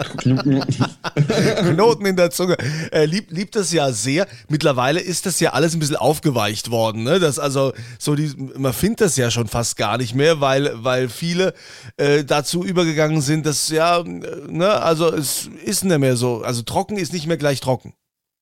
Knoten 1.74 2.06
in 2.06 2.16
der 2.16 2.30
Zunge. 2.30 2.56
Er 2.90 3.06
liebt, 3.06 3.30
liebt 3.30 3.56
das 3.56 3.72
ja 3.72 3.92
sehr. 3.92 4.26
Mittlerweile 4.48 5.00
ist 5.00 5.26
das 5.26 5.38
ja 5.38 5.52
alles 5.52 5.74
ein 5.74 5.80
bisschen 5.80 5.96
aufgeweicht 5.96 6.70
worden, 6.70 7.02
ne? 7.02 7.20
Das 7.20 7.38
also 7.38 7.74
so 7.98 8.14
die, 8.14 8.32
man 8.56 8.72
findet 8.72 9.02
das 9.02 9.16
ja 9.16 9.30
schon 9.30 9.48
fast 9.48 9.76
gar 9.76 9.98
nicht 9.98 10.14
mehr, 10.14 10.40
weil, 10.40 10.72
weil 10.82 11.10
viele 11.10 11.52
äh, 11.98 12.24
dazu 12.24 12.64
übergegangen 12.64 13.20
sind, 13.20 13.44
dass 13.44 13.68
ja, 13.68 14.02
ne, 14.02 14.70
also 14.82 15.12
es 15.12 15.50
ist 15.62 15.84
nicht 15.84 15.98
mehr 15.98 16.16
so, 16.16 16.42
also 16.42 16.62
trocken 16.62 16.96
ist 16.96 17.12
nicht 17.12 17.26
mehr 17.26 17.36
gleich 17.36 17.60
trocken. 17.60 17.92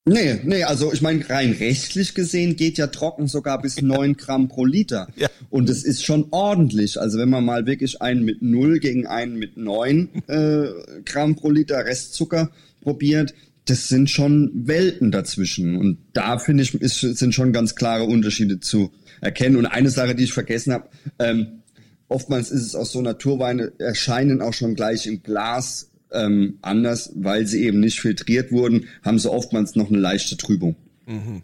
Nee, 0.06 0.38
nee, 0.44 0.64
also 0.64 0.92
ich 0.92 1.00
meine, 1.00 1.28
rein 1.30 1.52
rechtlich 1.52 2.14
gesehen 2.14 2.56
geht 2.56 2.76
ja 2.76 2.88
trocken 2.88 3.26
sogar 3.26 3.62
bis 3.62 3.80
neun 3.80 4.18
Gramm 4.18 4.48
pro 4.48 4.66
Liter. 4.66 5.08
Ja. 5.16 5.30
Und 5.48 5.70
es 5.70 5.82
ist 5.82 6.04
schon 6.04 6.26
ordentlich. 6.30 7.00
Also 7.00 7.18
wenn 7.18 7.30
man 7.30 7.44
mal 7.44 7.64
wirklich 7.64 8.02
einen 8.02 8.22
mit 8.22 8.42
null 8.42 8.80
gegen 8.80 9.06
einen 9.06 9.38
mit 9.38 9.56
neun 9.56 10.10
äh, 10.26 10.66
Gramm 11.06 11.36
pro 11.36 11.50
Liter 11.50 11.86
Restzucker 11.86 12.50
probiert, 12.82 13.32
das 13.64 13.88
sind 13.88 14.10
schon 14.10 14.50
Welten 14.52 15.10
dazwischen. 15.10 15.76
Und 15.76 15.96
da 16.12 16.38
finde 16.38 16.64
ich, 16.64 16.74
ist, 16.74 17.00
sind 17.00 17.34
schon 17.34 17.54
ganz 17.54 17.74
klare 17.74 18.04
Unterschiede 18.04 18.60
zu 18.60 18.92
erkennen. 19.22 19.56
Und 19.56 19.64
eine 19.64 19.88
Sache, 19.88 20.14
die 20.14 20.24
ich 20.24 20.34
vergessen 20.34 20.74
habe, 20.74 20.88
ähm, 21.18 21.62
oftmals 22.08 22.50
ist 22.50 22.66
es 22.66 22.74
auch 22.74 22.84
so, 22.84 23.00
Naturweine 23.00 23.72
erscheinen 23.78 24.42
auch 24.42 24.52
schon 24.52 24.74
gleich 24.74 25.06
im 25.06 25.22
Glas 25.22 25.90
ähm, 26.14 26.58
anders, 26.62 27.12
weil 27.14 27.46
sie 27.46 27.64
eben 27.64 27.80
nicht 27.80 28.00
filtriert 28.00 28.52
wurden, 28.52 28.86
haben 29.02 29.18
sie 29.18 29.30
oftmals 29.30 29.76
noch 29.76 29.88
eine 29.88 29.98
leichte 29.98 30.36
Trübung. 30.36 30.76
Mhm. 31.06 31.42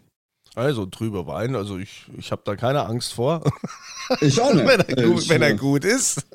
Also 0.53 0.85
trüber 0.85 1.27
Wein, 1.27 1.55
also 1.55 1.77
ich, 1.77 2.07
ich 2.17 2.31
habe 2.31 2.41
da 2.43 2.55
keine 2.55 2.85
Angst 2.85 3.13
vor. 3.13 3.43
Ich 4.19 4.41
auch 4.41 4.53
nicht. 4.53 4.67
wenn, 4.67 4.81
er 4.81 5.05
gut, 5.05 5.29
wenn 5.29 5.41
er 5.41 5.53
gut 5.53 5.85
ist. 5.85 6.25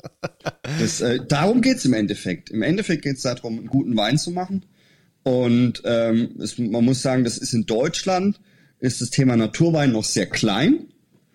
Das, 0.80 1.02
äh, 1.02 1.20
darum 1.28 1.60
geht's 1.60 1.84
im 1.84 1.92
Endeffekt. 1.92 2.48
Im 2.48 2.62
Endeffekt 2.62 3.02
geht's 3.02 3.20
darum, 3.20 3.58
einen 3.58 3.66
guten 3.66 3.94
Wein 3.98 4.16
zu 4.16 4.30
machen. 4.30 4.64
Und 5.24 5.82
ähm, 5.84 6.36
es, 6.38 6.56
man 6.56 6.86
muss 6.86 7.02
sagen, 7.02 7.24
das 7.24 7.36
ist 7.36 7.52
in 7.52 7.66
Deutschland, 7.66 8.40
ist 8.78 9.02
das 9.02 9.10
Thema 9.10 9.36
Naturwein 9.36 9.92
noch 9.92 10.04
sehr 10.04 10.24
klein. 10.24 10.86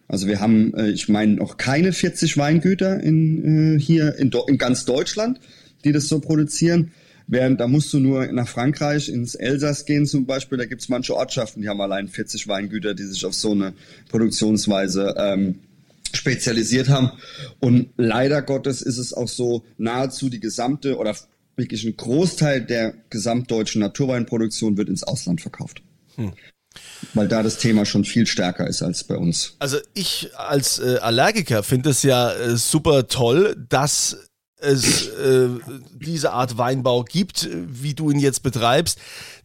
Also 0.08 0.26
wir 0.26 0.40
haben, 0.40 0.74
äh, 0.74 0.90
ich 0.90 1.10
meine, 1.10 1.34
noch 1.34 1.58
keine 1.58 1.94
40 1.94 2.38
Weingüter 2.38 3.00
in, 3.00 3.76
äh, 3.76 3.80
hier 3.80 4.16
in, 4.16 4.32
in 4.48 4.58
ganz 4.58 4.86
Deutschland 4.86 5.40
die 5.82 5.92
das 5.92 6.08
so 6.08 6.20
produzieren. 6.20 6.92
Während 7.28 7.62
da 7.62 7.68
musst 7.68 7.94
du 7.94 8.00
nur 8.00 8.28
nach 8.32 8.48
Frankreich, 8.48 9.08
ins 9.08 9.36
Elsass 9.36 9.86
gehen 9.86 10.06
zum 10.06 10.26
Beispiel, 10.26 10.58
da 10.58 10.66
gibt's 10.66 10.90
manche 10.90 11.16
Ortschaften, 11.16 11.62
die 11.62 11.70
haben 11.70 11.80
allein 11.80 12.08
40 12.08 12.48
Weingüter, 12.48 12.94
die 12.94 13.04
sich 13.04 13.26
auf 13.26 13.34
so 13.34 13.52
eine 13.52 13.74
Produktionsweise 14.10 15.16
ähm, 15.18 15.60
spezialisiert 16.14 16.90
haben. 16.90 17.12
Und 17.60 17.90
leider 17.98 18.42
Gottes 18.42 18.82
ist 18.82 18.98
es 18.98 19.14
auch 19.14 19.30
so, 19.30 19.64
nahezu 19.78 20.30
die 20.30 20.40
gesamte 20.40 20.98
oder 20.98 21.16
wirklich 21.56 21.86
ein 21.86 21.96
Großteil 21.96 22.62
der 22.62 22.94
gesamtdeutschen 23.10 23.82
Naturweinproduktion 23.82 24.78
wird 24.78 24.90
ins 24.90 25.04
Ausland 25.04 25.42
verkauft. 25.42 25.82
Hm. 26.16 26.34
Weil 27.14 27.28
da 27.28 27.44
das 27.44 27.58
Thema 27.58 27.86
schon 27.86 28.06
viel 28.06 28.26
stärker 28.26 28.68
ist 28.68 28.82
als 28.82 29.04
bei 29.04 29.18
uns. 29.18 29.56
Also 29.60 29.78
ich 29.94 30.32
als 30.38 30.80
äh, 30.80 30.98
Allergiker 31.02 31.64
finde 31.64 31.90
es 31.90 32.04
ja 32.04 32.34
äh, 32.34 32.56
super 32.56 33.08
toll, 33.08 33.56
dass 33.70 34.18
es 34.62 35.08
äh, 35.08 35.50
diese 35.94 36.32
Art 36.32 36.58
Weinbau 36.58 37.04
gibt, 37.04 37.50
wie 37.52 37.94
du 37.94 38.12
ihn 38.12 38.20
jetzt 38.20 38.44
betreibst. 38.44 39.00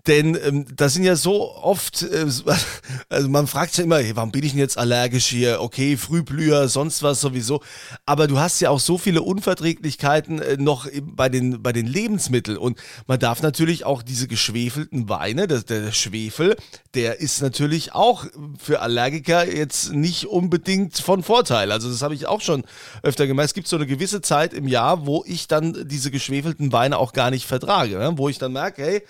Denn 0.07 0.39
ähm, 0.45 0.67
das 0.75 0.95
sind 0.95 1.05
ja 1.05 1.17
so 1.17 1.55
oft, 1.55 2.03
äh, 2.03 2.27
also 3.09 3.29
man 3.29 3.47
fragt 3.47 3.73
sich 3.73 3.79
ja 3.79 3.85
immer, 3.85 3.99
hey, 3.99 4.15
warum 4.15 4.31
bin 4.31 4.45
ich 4.45 4.53
denn 4.53 4.61
jetzt 4.61 4.79
allergisch 4.79 5.27
hier? 5.27 5.61
Okay, 5.61 5.97
Frühblüher, 5.97 6.69
sonst 6.69 7.03
was 7.03 7.21
sowieso. 7.21 7.63
Aber 8.05 8.29
du 8.29 8.39
hast 8.39 8.61
ja 8.61 8.71
auch 8.71 8.81
so 8.81 8.99
viele 8.99 9.23
Unverträglichkeiten 9.23 10.41
äh, 10.41 10.57
noch 10.57 10.87
bei 11.03 11.29
den, 11.29 11.63
bei 11.63 11.73
den 11.73 11.87
Lebensmitteln. 11.87 12.57
Und 12.57 12.79
man 13.07 13.19
darf 13.19 13.43
natürlich 13.43 13.85
auch 13.85 14.03
diese 14.03 14.29
geschwefelten 14.29 15.09
Weine, 15.09 15.49
das, 15.49 15.65
der 15.65 15.93
Schwefel, 15.93 16.57
der 16.95 17.21
ist 17.21 17.43
natürlich 17.43 17.93
auch 17.93 18.27
für 18.59 18.81
Allergiker 18.81 19.47
jetzt 19.53 19.93
nicht 19.93 20.27
unbedingt 20.27 20.99
von 20.99 21.23
Vorteil. 21.23 21.73
Also 21.73 21.91
das 21.91 22.03
habe 22.03 22.15
ich 22.15 22.27
auch 22.27 22.41
schon 22.41 22.65
öfter 23.03 23.27
gemerkt. 23.27 23.51
Es 23.51 23.55
gibt 23.55 23.69
so 23.69 23.77
eine 23.77 23.87
gewisse 23.87 24.21
Zeit 24.21 24.55
im 24.55 24.69
Jahr, 24.69 25.07
wo 25.07 25.25
ich 25.27 25.49
dann 25.49 25.89
diese 25.89 26.11
geschwefelten 26.11 26.73
Weine 26.73 26.99
auch 26.99 27.13
gar 27.13 27.31
nicht 27.31 27.47
vertrage. 27.47 27.99
Ne? 27.99 28.13
Wo 28.17 28.29
ich 28.29 28.39
dann 28.39 28.53
merke, 28.53 28.83
hey, 28.83 29.03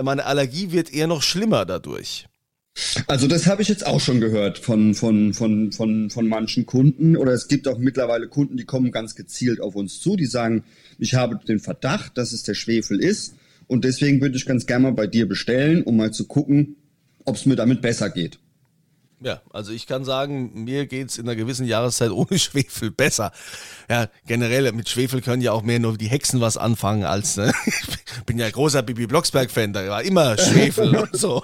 meine 0.00 0.24
Allergie 0.24 0.43
Allergie 0.44 0.72
wird 0.72 0.92
eher 0.92 1.06
noch 1.06 1.22
schlimmer 1.22 1.64
dadurch. 1.64 2.26
Also 3.06 3.28
das 3.28 3.46
habe 3.46 3.62
ich 3.62 3.68
jetzt 3.68 3.86
auch 3.86 4.00
schon 4.00 4.20
gehört 4.20 4.58
von, 4.58 4.94
von, 4.94 5.32
von, 5.32 5.72
von, 5.72 6.10
von 6.10 6.28
manchen 6.28 6.66
Kunden. 6.66 7.16
Oder 7.16 7.32
es 7.32 7.48
gibt 7.48 7.66
auch 7.66 7.78
mittlerweile 7.78 8.28
Kunden, 8.28 8.58
die 8.58 8.66
kommen 8.66 8.90
ganz 8.90 9.14
gezielt 9.14 9.62
auf 9.62 9.74
uns 9.74 10.00
zu, 10.00 10.16
die 10.16 10.26
sagen, 10.26 10.64
ich 10.98 11.14
habe 11.14 11.40
den 11.48 11.60
Verdacht, 11.60 12.18
dass 12.18 12.32
es 12.32 12.42
der 12.42 12.52
Schwefel 12.52 13.00
ist. 13.00 13.36
Und 13.68 13.84
deswegen 13.86 14.20
würde 14.20 14.36
ich 14.36 14.44
ganz 14.44 14.66
gerne 14.66 14.82
mal 14.82 14.92
bei 14.92 15.06
dir 15.06 15.26
bestellen, 15.26 15.82
um 15.82 15.96
mal 15.96 16.12
zu 16.12 16.26
gucken, 16.26 16.76
ob 17.24 17.36
es 17.36 17.46
mir 17.46 17.56
damit 17.56 17.80
besser 17.80 18.10
geht. 18.10 18.38
Ja, 19.24 19.40
also 19.54 19.72
ich 19.72 19.86
kann 19.86 20.04
sagen, 20.04 20.64
mir 20.64 20.84
geht 20.84 21.08
es 21.08 21.16
in 21.16 21.26
einer 21.26 21.34
gewissen 21.34 21.66
Jahreszeit 21.66 22.10
ohne 22.12 22.38
Schwefel 22.38 22.90
besser. 22.90 23.32
Ja, 23.88 24.08
generell 24.26 24.70
mit 24.72 24.90
Schwefel 24.90 25.22
können 25.22 25.40
ja 25.40 25.52
auch 25.52 25.62
mehr 25.62 25.78
nur 25.78 25.96
die 25.96 26.08
Hexen 26.08 26.42
was 26.42 26.58
anfangen 26.58 27.04
als, 27.04 27.38
ne? 27.38 27.52
Ich 28.18 28.24
bin 28.26 28.38
ja 28.38 28.48
großer 28.50 28.82
Bibi 28.82 29.06
Blocksberg-Fan, 29.06 29.72
da 29.72 29.88
war 29.88 30.02
immer 30.02 30.36
Schwefel 30.36 30.94
und 30.96 31.16
so. 31.16 31.42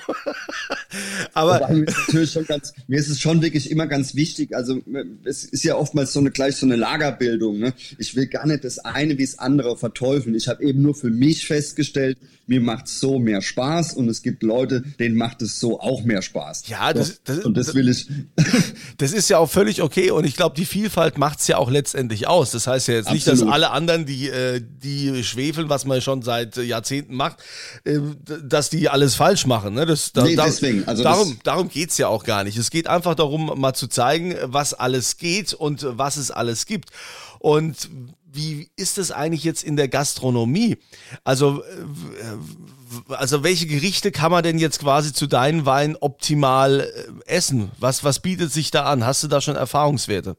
Aber 1.34 1.68
mir 1.68 1.84
ist, 1.84 1.96
natürlich 2.06 2.32
schon 2.32 2.46
ganz, 2.46 2.72
mir 2.86 2.98
ist 2.98 3.08
es 3.08 3.20
schon 3.20 3.42
wirklich 3.42 3.70
immer 3.70 3.86
ganz 3.86 4.14
wichtig. 4.14 4.54
Also 4.54 4.80
es 5.24 5.44
ist 5.44 5.64
ja 5.64 5.76
oftmals 5.76 6.12
so 6.12 6.20
eine 6.20 6.30
gleich 6.30 6.56
so 6.56 6.66
eine 6.66 6.76
Lagerbildung. 6.76 7.58
Ne? 7.58 7.74
Ich 7.98 8.16
will 8.16 8.26
gar 8.26 8.46
nicht 8.46 8.64
das 8.64 8.78
eine 8.78 9.18
wie 9.18 9.24
das 9.24 9.38
andere 9.38 9.76
verteufeln. 9.76 10.34
Ich 10.34 10.48
habe 10.48 10.64
eben 10.64 10.82
nur 10.82 10.94
für 10.94 11.10
mich 11.10 11.46
festgestellt, 11.46 12.18
mir 12.50 12.60
macht 12.60 12.88
so 12.88 13.20
mehr 13.20 13.42
Spaß 13.42 13.94
und 13.94 14.08
es 14.08 14.22
gibt 14.22 14.42
Leute, 14.42 14.82
denen 14.98 15.14
macht 15.14 15.40
es 15.40 15.60
so 15.60 15.80
auch 15.80 16.02
mehr 16.02 16.20
Spaß. 16.20 16.64
Ja, 16.66 16.92
das, 16.92 17.20
das 17.22 17.44
und 17.44 17.56
das 17.56 17.74
will 17.74 17.88
ich. 17.88 18.08
Das 18.98 19.12
ist 19.12 19.30
ja 19.30 19.38
auch 19.38 19.48
völlig 19.48 19.80
okay 19.80 20.10
und 20.10 20.24
ich 20.24 20.36
glaube, 20.36 20.54
die 20.56 20.66
Vielfalt 20.66 21.16
macht 21.16 21.40
es 21.40 21.46
ja 21.46 21.56
auch 21.56 21.70
letztendlich 21.70 22.26
aus. 22.26 22.50
Das 22.50 22.66
heißt 22.66 22.88
ja 22.88 22.94
jetzt 22.94 23.10
nicht, 23.10 23.26
Absolut. 23.26 23.48
dass 23.48 23.54
alle 23.54 23.70
anderen, 23.70 24.04
die, 24.04 24.28
äh, 24.28 24.60
die 24.60 25.24
schwefeln, 25.24 25.68
was 25.68 25.86
man 25.86 26.02
schon 26.02 26.22
seit 26.22 26.56
Jahrzehnten 26.56 27.14
macht, 27.14 27.38
äh, 27.84 27.98
dass 28.44 28.68
die 28.68 28.88
alles 28.88 29.14
falsch 29.14 29.46
machen. 29.46 29.74
Ne? 29.74 29.86
Das, 29.86 30.12
da, 30.12 30.24
nee, 30.24 30.36
deswegen. 30.36 30.79
Also 30.86 31.02
darum 31.02 31.38
darum 31.42 31.68
geht 31.68 31.90
es 31.90 31.98
ja 31.98 32.08
auch 32.08 32.24
gar 32.24 32.44
nicht. 32.44 32.56
Es 32.56 32.70
geht 32.70 32.86
einfach 32.86 33.14
darum, 33.14 33.52
mal 33.60 33.74
zu 33.74 33.88
zeigen, 33.88 34.34
was 34.42 34.74
alles 34.74 35.16
geht 35.16 35.54
und 35.54 35.86
was 35.88 36.16
es 36.16 36.30
alles 36.30 36.66
gibt. 36.66 36.90
Und 37.38 37.88
wie 38.32 38.70
ist 38.76 38.98
es 38.98 39.10
eigentlich 39.10 39.44
jetzt 39.44 39.64
in 39.64 39.76
der 39.76 39.88
Gastronomie? 39.88 40.78
Also, 41.24 41.62
äh, 41.62 43.14
also 43.14 43.42
welche 43.42 43.66
Gerichte 43.66 44.12
kann 44.12 44.30
man 44.30 44.42
denn 44.42 44.58
jetzt 44.58 44.80
quasi 44.80 45.12
zu 45.12 45.26
deinen 45.26 45.66
Weinen 45.66 45.96
optimal 45.96 46.80
äh, 46.80 47.28
essen? 47.28 47.70
Was, 47.78 48.04
was 48.04 48.20
bietet 48.20 48.52
sich 48.52 48.70
da 48.70 48.84
an? 48.84 49.04
Hast 49.04 49.22
du 49.22 49.28
da 49.28 49.40
schon 49.40 49.56
Erfahrungswerte? 49.56 50.36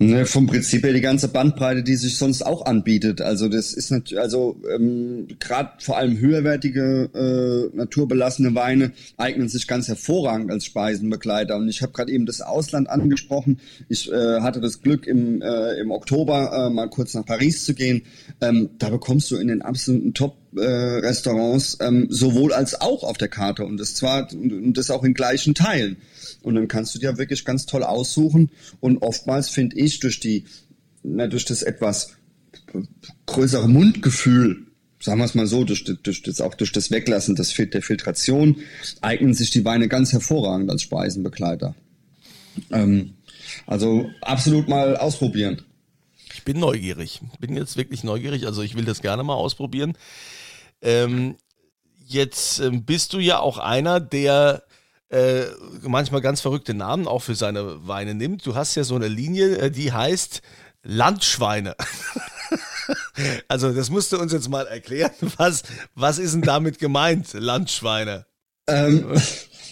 Ne, 0.00 0.26
vom 0.26 0.48
Prinzip 0.48 0.82
her 0.82 0.92
die 0.92 1.00
ganze 1.00 1.28
Bandbreite, 1.28 1.84
die 1.84 1.94
sich 1.94 2.18
sonst 2.18 2.42
auch 2.42 2.66
anbietet. 2.66 3.20
Also 3.20 3.48
das 3.48 3.72
ist 3.72 3.92
natürlich, 3.92 4.20
also 4.20 4.60
ähm, 4.74 5.28
gerade 5.38 5.70
vor 5.78 5.96
allem 5.96 6.18
höherwertige 6.18 7.70
äh, 7.72 7.76
naturbelassene 7.76 8.56
Weine 8.56 8.90
eignen 9.16 9.48
sich 9.48 9.68
ganz 9.68 9.86
hervorragend 9.86 10.50
als 10.50 10.64
Speisenbegleiter. 10.64 11.54
Und 11.56 11.68
ich 11.68 11.80
habe 11.80 11.92
gerade 11.92 12.10
eben 12.10 12.26
das 12.26 12.40
Ausland 12.40 12.90
angesprochen. 12.90 13.60
Ich 13.88 14.10
äh, 14.10 14.40
hatte 14.40 14.60
das 14.60 14.82
Glück 14.82 15.06
im, 15.06 15.40
äh, 15.40 15.78
im 15.78 15.92
Oktober 15.92 16.66
äh, 16.66 16.70
mal 16.70 16.90
kurz 16.90 17.14
nach 17.14 17.24
Paris 17.24 17.64
zu 17.64 17.72
gehen. 17.72 18.02
Ähm, 18.40 18.70
da 18.78 18.90
bekommst 18.90 19.30
du 19.30 19.36
in 19.36 19.46
den 19.46 19.62
absoluten 19.62 20.12
Top 20.12 20.43
äh, 20.56 20.64
Restaurants 20.64 21.78
ähm, 21.80 22.06
sowohl 22.10 22.52
als 22.52 22.80
auch 22.80 23.02
auf 23.02 23.18
der 23.18 23.28
Karte 23.28 23.64
und 23.64 23.78
das 23.78 23.94
zwar 23.94 24.30
und 24.32 24.74
das 24.74 24.90
auch 24.90 25.04
in 25.04 25.14
gleichen 25.14 25.54
Teilen. 25.54 25.96
Und 26.42 26.54
dann 26.54 26.68
kannst 26.68 26.94
du 26.94 26.98
dir 26.98 27.18
wirklich 27.18 27.44
ganz 27.44 27.66
toll 27.66 27.82
aussuchen. 27.82 28.50
Und 28.80 28.98
oftmals 28.98 29.48
finde 29.48 29.76
ich 29.76 30.00
durch 30.00 30.20
die, 30.20 30.44
na, 31.02 31.26
durch 31.26 31.44
das 31.44 31.62
etwas 31.62 32.16
größere 33.26 33.68
Mundgefühl, 33.68 34.66
sagen 35.00 35.20
wir 35.20 35.24
es 35.24 35.34
mal 35.34 35.46
so, 35.46 35.64
durch, 35.64 35.84
durch 35.84 36.22
das, 36.22 36.40
auch 36.40 36.54
durch 36.54 36.72
das 36.72 36.90
Weglassen 36.90 37.34
des, 37.34 37.54
der 37.54 37.82
Filtration, 37.82 38.56
eignen 39.00 39.34
sich 39.34 39.50
die 39.50 39.64
Weine 39.64 39.88
ganz 39.88 40.12
hervorragend 40.12 40.70
als 40.70 40.82
Speisenbegleiter. 40.82 41.74
Ähm, 42.70 43.14
also 43.66 44.10
absolut 44.20 44.68
mal 44.68 44.96
ausprobieren. 44.96 45.62
Ich 46.34 46.42
bin 46.44 46.58
neugierig. 46.58 47.20
Bin 47.40 47.56
jetzt 47.56 47.76
wirklich 47.76 48.04
neugierig. 48.04 48.46
Also 48.46 48.62
ich 48.62 48.74
will 48.74 48.84
das 48.84 49.00
gerne 49.00 49.22
mal 49.22 49.34
ausprobieren. 49.34 49.94
Ähm, 50.84 51.36
jetzt 52.06 52.60
ähm, 52.60 52.84
bist 52.84 53.12
du 53.14 53.18
ja 53.18 53.40
auch 53.40 53.58
einer, 53.58 53.98
der 53.98 54.62
äh, 55.08 55.44
manchmal 55.82 56.20
ganz 56.20 56.40
verrückte 56.40 56.74
Namen 56.74 57.08
auch 57.08 57.20
für 57.20 57.34
seine 57.34 57.86
Weine 57.86 58.14
nimmt. 58.14 58.44
Du 58.46 58.54
hast 58.54 58.74
ja 58.74 58.84
so 58.84 58.94
eine 58.94 59.08
Linie, 59.08 59.58
äh, 59.58 59.70
die 59.70 59.92
heißt 59.92 60.42
Landschweine. 60.82 61.74
also 63.48 63.72
das 63.72 63.90
musst 63.90 64.12
du 64.12 64.18
uns 64.18 64.32
jetzt 64.32 64.50
mal 64.50 64.66
erklären. 64.66 65.12
Was, 65.36 65.62
was 65.94 66.18
ist 66.18 66.34
denn 66.34 66.42
damit 66.42 66.78
gemeint, 66.78 67.32
Landschweine? 67.32 68.26
Ähm, 68.66 69.06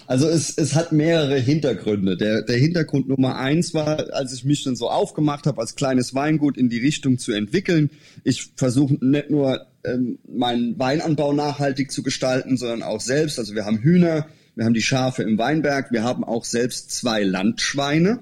also 0.07 0.29
es, 0.29 0.57
es 0.57 0.75
hat 0.75 0.93
mehrere 0.93 1.39
Hintergründe. 1.39 2.17
Der, 2.17 2.43
der 2.43 2.57
Hintergrund 2.57 3.09
Nummer 3.09 3.37
eins 3.37 3.75
war, 3.75 4.13
als 4.13 4.33
ich 4.33 4.45
mich 4.45 4.65
dann 4.65 4.77
so 4.77 4.91
aufgemacht 4.91 5.47
habe, 5.47 5.61
als 5.61 5.75
kleines 5.75 6.15
Weingut 6.15 6.57
in 6.57 6.69
die 6.69 6.79
Richtung 6.79 7.19
zu 7.19 7.33
entwickeln. 7.33 7.91
Ich 8.25 8.53
versuche 8.57 8.95
nicht 9.05 9.31
nur 9.31 9.67
ähm, 9.85 10.19
meinen 10.29 10.79
Weinanbau 10.79 11.33
nachhaltig 11.33 11.91
zu 11.91 12.03
gestalten, 12.03 12.57
sondern 12.57 12.83
auch 12.83 13.01
selbst. 13.01 13.39
Also 13.39 13.55
wir 13.55 13.65
haben 13.65 13.79
Hühner, 13.79 14.27
wir 14.55 14.65
haben 14.65 14.75
die 14.75 14.83
Schafe 14.83 15.23
im 15.23 15.39
Weinberg, 15.39 15.93
wir 15.93 16.05
haben 16.05 16.25
auch 16.25 16.45
selbst 16.45 16.91
zwei 16.91 17.23
Landschweine, 17.23 18.21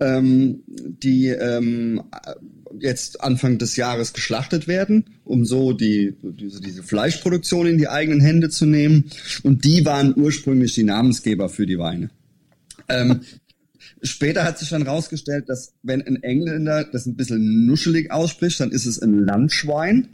ähm, 0.00 0.62
die 0.66 1.28
ähm, 1.28 2.02
jetzt 2.78 3.22
Anfang 3.22 3.58
des 3.58 3.76
Jahres 3.76 4.12
geschlachtet 4.12 4.68
werden, 4.68 5.04
um 5.24 5.44
so 5.44 5.72
die, 5.72 6.14
diese, 6.22 6.60
diese 6.60 6.82
Fleischproduktion 6.82 7.66
in 7.66 7.78
die 7.78 7.88
eigenen 7.88 8.20
Hände 8.20 8.50
zu 8.50 8.66
nehmen. 8.66 9.10
Und 9.42 9.64
die 9.64 9.86
waren 9.86 10.14
ursprünglich 10.16 10.74
die 10.74 10.84
Namensgeber 10.84 11.48
für 11.48 11.66
die 11.66 11.78
Weine. 11.78 12.10
Ähm, 12.88 13.20
später 14.04 14.44
hat 14.44 14.58
sich 14.58 14.68
dann 14.68 14.82
rausgestellt, 14.82 15.48
dass 15.48 15.74
wenn 15.82 16.02
ein 16.02 16.22
Engländer 16.22 16.84
das 16.84 17.06
ein 17.06 17.16
bisschen 17.16 17.66
nuschelig 17.66 18.10
ausspricht, 18.10 18.60
dann 18.60 18.70
ist 18.70 18.86
es 18.86 19.00
ein 19.00 19.24
Landschwein 19.24 20.08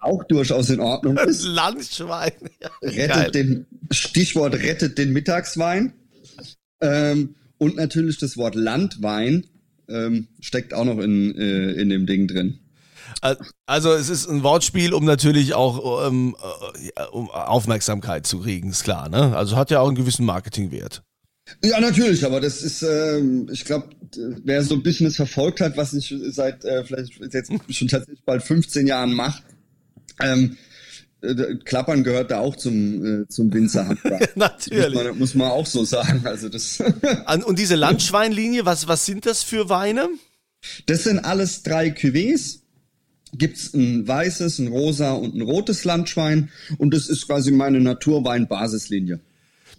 auch 0.00 0.24
durchaus 0.24 0.70
in 0.70 0.80
Ordnung 0.80 1.16
ist. 1.18 1.44
Landschwein. 1.44 2.32
Ja, 2.62 2.70
rettet 2.82 3.08
geil. 3.08 3.30
den, 3.30 3.66
Stichwort 3.90 4.54
rettet 4.54 4.98
den 4.98 5.12
Mittagswein. 5.12 5.92
Ähm, 6.80 7.34
und 7.58 7.76
natürlich 7.76 8.18
das 8.18 8.36
Wort 8.36 8.54
Landwein 8.54 9.46
ähm, 9.88 10.28
steckt 10.40 10.74
auch 10.74 10.84
noch 10.84 10.98
in, 10.98 11.34
äh, 11.36 11.72
in 11.72 11.88
dem 11.88 12.06
Ding 12.06 12.28
drin. 12.28 12.60
Also 13.66 13.92
es 13.92 14.10
ist 14.10 14.28
ein 14.28 14.42
Wortspiel, 14.42 14.92
um 14.92 15.04
natürlich 15.04 15.54
auch 15.54 16.06
ähm, 16.06 16.36
äh, 16.94 17.02
um 17.10 17.30
Aufmerksamkeit 17.30 18.26
zu 18.26 18.40
kriegen, 18.40 18.70
ist 18.70 18.84
klar. 18.84 19.08
Ne? 19.08 19.36
Also 19.36 19.56
hat 19.56 19.70
ja 19.70 19.80
auch 19.80 19.88
einen 19.88 19.96
gewissen 19.96 20.24
Marketingwert. 20.24 21.02
Ja, 21.64 21.80
natürlich, 21.80 22.24
aber 22.24 22.40
das 22.40 22.62
ist, 22.62 22.82
ähm, 22.82 23.48
ich 23.52 23.64
glaube, 23.64 23.88
wer 24.44 24.62
so 24.62 24.74
ein 24.74 24.82
bisschen 24.82 25.06
es 25.06 25.16
verfolgt 25.16 25.60
hat, 25.60 25.76
was 25.76 25.92
ich 25.92 26.14
seit 26.30 26.64
äh, 26.64 26.84
vielleicht 26.84 27.20
jetzt 27.32 27.50
schon 27.70 27.88
tatsächlich 27.88 28.24
bald 28.24 28.42
15 28.42 28.86
Jahren 28.86 29.12
mache, 29.12 29.42
ähm, 30.20 30.56
äh, 31.20 31.56
Klappern 31.64 32.04
gehört 32.04 32.30
da 32.30 32.38
auch 32.38 32.56
zum, 32.56 33.22
äh, 33.22 33.28
zum 33.28 33.52
Winzerhandwerk. 33.52 34.36
Natürlich. 34.36 34.94
Muss 34.94 35.04
man, 35.04 35.18
muss 35.18 35.34
man 35.34 35.50
auch 35.50 35.66
so 35.66 35.84
sagen. 35.84 36.22
Also 36.24 36.48
das 36.48 36.80
und 37.46 37.58
diese 37.58 37.74
Landschweinlinie, 37.74 38.64
was, 38.64 38.86
was 38.86 39.04
sind 39.04 39.26
das 39.26 39.42
für 39.42 39.68
Weine? 39.68 40.08
Das 40.86 41.04
sind 41.04 41.18
alles 41.20 41.62
drei 41.62 41.88
Cuvées. 41.88 42.60
Gibt's 43.34 43.74
ein 43.74 44.08
weißes, 44.08 44.58
ein 44.58 44.68
rosa 44.68 45.12
und 45.12 45.34
ein 45.34 45.42
rotes 45.42 45.84
Landschwein. 45.84 46.50
Und 46.78 46.94
das 46.94 47.08
ist 47.08 47.26
quasi 47.26 47.50
meine 47.50 47.80
Naturwein-Basislinie. 47.80 49.20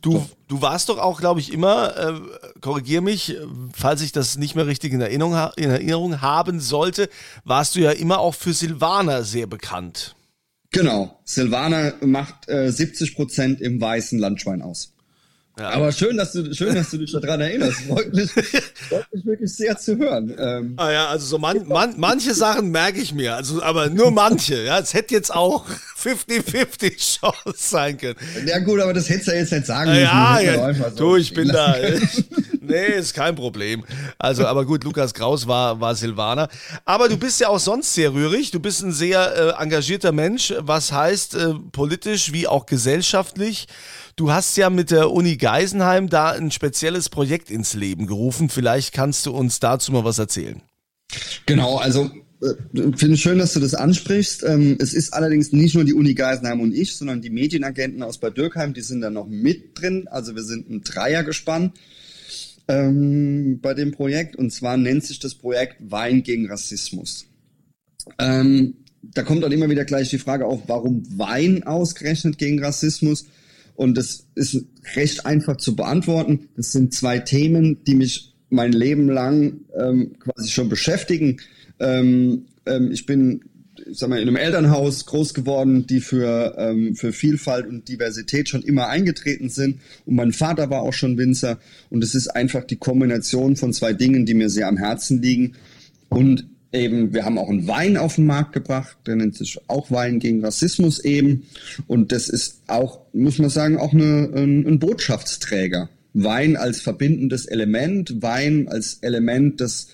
Du, 0.02 0.26
du 0.48 0.62
warst 0.62 0.90
doch 0.90 0.98
auch, 0.98 1.20
glaube 1.20 1.40
ich, 1.40 1.52
immer, 1.52 1.98
äh, 1.98 2.60
korrigier 2.62 3.02
mich, 3.02 3.36
falls 3.74 4.02
ich 4.02 4.12
das 4.12 4.38
nicht 4.38 4.56
mehr 4.56 4.68
richtig 4.68 4.94
in 4.94 5.02
Erinnerung, 5.02 5.34
in 5.58 5.70
Erinnerung 5.70 6.22
haben 6.22 6.60
sollte, 6.60 7.10
warst 7.44 7.76
du 7.76 7.80
ja 7.80 7.92
immer 7.92 8.20
auch 8.20 8.36
für 8.36 8.54
Silvaner 8.54 9.24
sehr 9.24 9.48
bekannt. 9.48 10.16
Genau. 10.72 11.20
Silvana 11.24 11.94
macht 12.02 12.48
äh, 12.48 12.72
70 12.72 13.16
Prozent 13.16 13.62
im 13.62 13.82
weißen 13.82 14.20
Landschwein 14.20 14.62
aus. 14.62 14.94
Ja. 15.60 15.72
Aber 15.72 15.92
schön, 15.92 16.16
dass 16.16 16.32
du 16.32 16.54
schön, 16.54 16.74
dass 16.74 16.90
du 16.90 16.98
dich 16.98 17.12
daran 17.12 17.42
erinnerst. 17.42 17.82
Freut 17.88 18.14
mich, 18.14 18.32
freut 18.32 19.14
mich 19.14 19.26
wirklich 19.26 19.54
sehr 19.54 19.78
zu 19.78 19.98
hören. 19.98 20.34
Ähm, 20.38 20.74
ah 20.78 20.90
ja, 20.90 21.08
also 21.08 21.26
so 21.26 21.38
man, 21.38 21.68
man, 21.68 21.96
manche 21.98 22.34
Sachen 22.34 22.72
merke 22.72 23.00
ich 23.00 23.14
mir, 23.14 23.36
also 23.36 23.62
aber 23.62 23.90
nur 23.90 24.12
manche. 24.12 24.64
Ja, 24.64 24.80
es 24.80 24.94
hätte 24.94 25.14
jetzt 25.14 25.34
auch 25.34 25.66
50-50 26.02 27.20
Chance 27.20 27.54
sein 27.58 27.98
können. 27.98 28.16
Ja 28.46 28.60
gut, 28.60 28.80
aber 28.80 28.94
das 28.94 29.10
hättest 29.10 29.28
du 29.28 29.32
ja 29.32 29.38
jetzt 29.40 29.52
nicht 29.52 29.66
sagen 29.66 29.90
müssen. 29.90 30.04
Ja, 30.04 30.40
ja, 30.40 30.74
so 30.74 30.90
du, 30.96 31.16
ich 31.18 31.34
bin 31.34 31.50
da. 31.50 31.76
nee, 32.62 32.86
ist 32.98 33.14
kein 33.14 33.36
Problem. 33.36 33.84
Also, 34.18 34.46
aber 34.46 34.66
gut, 34.66 34.84
Lukas 34.86 35.14
Kraus 35.14 35.48
war, 35.48 35.82
war 35.82 35.96
Silvaner. 35.96 36.48
Aber 36.86 37.10
du 37.10 37.18
bist 37.18 37.42
ja 37.42 37.50
auch 37.50 37.60
sonst 37.60 37.94
sehr 37.94 38.14
rührig. 38.14 38.52
Du 38.52 38.62
bist 38.62 38.82
ein 38.82 38.94
sehr 38.94 39.56
äh, 39.58 39.62
engagierter 39.62 40.14
Mensch, 40.14 40.54
was 40.60 40.94
heißt 40.94 41.36
äh, 41.36 41.54
politisch 41.72 42.32
wie 42.32 42.48
auch 42.48 42.66
gesellschaftlich. 42.66 43.68
Du 44.20 44.34
hast 44.34 44.58
ja 44.58 44.70
mit 44.70 44.92
der 44.92 45.12
Uni 45.12 45.38
Geisenheim 45.38 46.10
da 46.10 46.32
ein 46.32 46.52
spezielles 46.52 47.08
Projekt 47.08 47.50
ins 47.50 47.74
Leben 47.74 48.06
gerufen. 48.06 48.50
Vielleicht 48.50 48.94
kannst 48.94 49.26
du 49.26 49.32
uns 49.32 49.62
dazu 49.62 49.94
mal 49.94 50.04
was 50.04 50.20
erzählen. 50.20 50.62
Genau, 51.46 51.78
also 51.78 52.12
äh, 52.42 52.98
finde 52.98 53.16
schön, 53.16 53.38
dass 53.38 53.54
du 53.54 53.62
das 53.62 53.76
ansprichst. 53.76 54.44
Ähm, 54.44 54.76
es 54.82 54.94
ist 54.94 55.14
allerdings 55.14 55.54
nicht 55.54 55.74
nur 55.74 55.86
die 55.86 55.94
Uni 55.94 56.16
Geisenheim 56.16 56.60
und 56.60 56.76
ich, 56.76 56.98
sondern 56.98 57.22
die 57.22 57.30
Medienagenten 57.30 58.04
aus 58.04 58.18
Bad 58.18 58.38
Dürkheim, 58.38 58.74
die 58.74 58.82
sind 58.82 59.00
da 59.00 59.10
noch 59.10 59.30
mit 59.30 59.80
drin. 59.80 60.10
Also 60.10 60.36
wir 60.36 60.44
sind 60.44 60.70
ein 60.70 60.82
Dreiergespann 60.82 61.72
ähm, 62.68 63.62
bei 63.62 63.74
dem 63.74 63.94
Projekt. 63.94 64.36
Und 64.36 64.52
zwar 64.52 64.76
nennt 64.76 65.06
sich 65.06 65.20
das 65.20 65.34
Projekt 65.34 65.78
Wein 65.80 66.24
gegen 66.24 66.50
Rassismus. 66.52 67.26
Ähm, 68.18 68.74
da 69.02 69.24
kommt 69.24 69.46
dann 69.46 69.54
immer 69.54 69.70
wieder 69.70 69.86
gleich 69.86 70.10
die 70.10 70.20
Frage 70.20 70.46
auf, 70.46 70.64
warum 70.68 71.04
Wein 71.18 71.64
ausgerechnet 71.64 72.38
gegen 72.38 72.62
Rassismus? 72.62 73.26
Und 73.80 73.98
das 73.98 74.28
ist 74.36 74.66
recht 74.98 75.26
einfach 75.26 75.56
zu 75.56 75.74
beantworten. 75.74 76.50
Das 76.58 76.74
sind 76.74 76.94
zwei 76.94 77.18
Themen, 77.18 77.82
die 77.86 77.96
mich 77.96 78.34
mein 78.50 78.74
Leben 78.74 79.08
lang 79.08 79.62
ähm, 79.74 80.20
quasi 80.20 80.50
schon 80.50 80.68
beschäftigen. 80.68 81.38
Ähm, 81.80 82.48
ähm, 82.66 82.92
ich 82.92 83.06
bin 83.06 83.46
ich 83.90 83.98
sag 83.98 84.10
mal, 84.10 84.20
in 84.20 84.28
einem 84.28 84.36
Elternhaus 84.36 85.06
groß 85.06 85.34
geworden, 85.34 85.88
die 85.88 86.02
für, 86.02 86.56
ähm, 86.58 86.94
für 86.98 87.14
Vielfalt 87.14 87.68
und 87.68 87.88
Diversität 87.88 88.50
schon 88.50 88.64
immer 88.64 88.90
eingetreten 88.90 89.48
sind. 89.48 89.80
Und 90.06 90.16
mein 90.16 90.34
Vater 90.34 90.70
war 90.70 90.82
auch 90.82 90.92
schon 90.92 91.18
Winzer. 91.18 91.58
Und 91.90 92.04
es 92.04 92.16
ist 92.16 92.28
einfach 92.28 92.66
die 92.66 92.76
Kombination 92.76 93.56
von 93.56 93.72
zwei 93.72 93.94
Dingen, 93.94 94.26
die 94.26 94.34
mir 94.34 94.50
sehr 94.50 94.68
am 94.68 94.76
Herzen 94.76 95.22
liegen. 95.22 95.54
Und 96.10 96.50
eben, 96.72 97.14
wir 97.14 97.26
haben 97.26 97.38
auch 97.38 97.50
einen 97.50 97.68
Wein 97.68 97.98
auf 97.98 98.16
den 98.16 98.26
Markt 98.26 98.54
gebracht, 98.54 98.98
der 99.06 99.16
nennt 99.16 99.36
sich 99.36 99.60
auch 99.68 99.92
Wein 99.92 100.20
gegen 100.20 100.44
Rassismus 100.44 101.00
eben. 101.00 101.44
Und 101.88 102.12
das 102.12 102.30
ist 102.30 102.62
auch, 102.68 103.02
muss 103.14 103.40
man 103.40 103.50
sagen, 103.50 103.78
auch 103.78 103.94
eine, 103.94 104.30
ein, 104.36 104.66
ein 104.68 104.80
Botschaftsträger. 104.80 105.90
Wein 106.14 106.58
als 106.58 106.82
verbindendes 106.82 107.46
Element, 107.46 108.22
Wein 108.22 108.68
als 108.68 109.00
Element, 109.02 109.62
das 109.62 109.88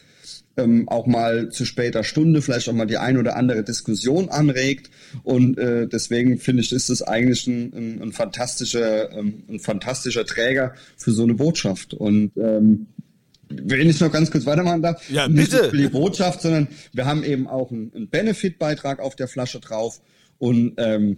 ähm, 0.57 0.87
auch 0.87 1.05
mal 1.05 1.49
zu 1.49 1.65
später 1.65 2.03
Stunde 2.03 2.41
vielleicht 2.41 2.69
auch 2.69 2.73
mal 2.73 2.85
die 2.85 2.97
ein 2.97 3.17
oder 3.17 3.35
andere 3.35 3.63
Diskussion 3.63 4.29
anregt. 4.29 4.89
Und 5.23 5.57
äh, 5.57 5.87
deswegen 5.87 6.37
finde 6.37 6.61
ich, 6.61 6.71
ist 6.71 6.89
es 6.89 7.01
eigentlich 7.01 7.47
ein, 7.47 7.73
ein, 7.73 8.01
ein 8.01 8.11
fantastischer, 8.11 9.11
ähm, 9.11 9.43
ein 9.49 9.59
fantastischer 9.59 10.25
Träger 10.25 10.73
für 10.97 11.11
so 11.11 11.23
eine 11.23 11.33
Botschaft. 11.33 11.93
Und 11.93 12.31
ähm, 12.37 12.87
wenn 13.63 13.89
ich 13.89 13.99
noch 13.99 14.11
ganz 14.11 14.31
kurz 14.31 14.45
weitermachen 14.45 14.81
darf, 14.81 15.09
ja, 15.09 15.27
bitte. 15.27 15.69
nicht 15.71 15.73
die 15.73 15.87
Botschaft, 15.89 16.41
sondern 16.41 16.67
wir 16.93 17.05
haben 17.05 17.23
eben 17.23 17.47
auch 17.47 17.71
einen, 17.71 17.91
einen 17.93 18.09
Benefit-Beitrag 18.09 18.99
auf 18.99 19.15
der 19.15 19.27
Flasche 19.27 19.59
drauf 19.59 20.01
und 20.37 20.73
ähm, 20.77 21.17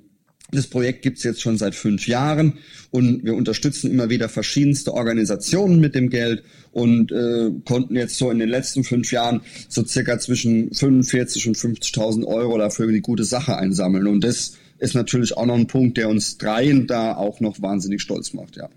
Das 0.52 0.68
Projekt 0.68 1.02
gibt's 1.02 1.24
jetzt 1.24 1.42
schon 1.42 1.58
seit 1.58 1.76
fünf 1.76 2.08
Jahren 2.08 2.54
und 2.92 3.26
wir 3.26 3.36
unterstützen 3.36 3.92
immer 3.92 4.10
wieder 4.10 4.30
verschiedenste 4.30 4.94
Organisationen 4.94 5.82
mit 5.82 5.94
dem 5.94 6.10
Geld 6.10 6.44
und 6.72 7.12
äh, 7.12 7.52
konnten 7.66 7.98
jetzt 7.98 8.18
so 8.18 8.32
in 8.32 8.40
den 8.40 8.48
letzten 8.48 8.86
fünf 8.86 9.12
Jahren 9.12 9.42
so 9.68 9.84
circa 9.86 10.20
zwischen 10.20 10.74
45 10.74 11.50
und 11.50 11.58
50.000 11.58 12.26
Euro 12.26 12.58
dafür 12.58 12.88
die 12.88 13.02
gute 13.02 13.26
Sache 13.26 13.58
einsammeln. 13.58 14.08
Und 14.08 14.24
das 14.24 14.54
ist 14.80 14.96
natürlich 14.96 15.36
auch 15.36 15.46
noch 15.46 15.56
ein 15.56 15.68
Punkt, 15.68 15.98
der 15.98 16.08
uns 16.08 16.38
dreien 16.38 16.88
da 16.88 17.16
auch 17.16 17.42
noch 17.42 17.62
wahnsinnig 17.62 18.02
stolz 18.02 18.34
macht, 18.34 18.56
ja. 18.56 18.70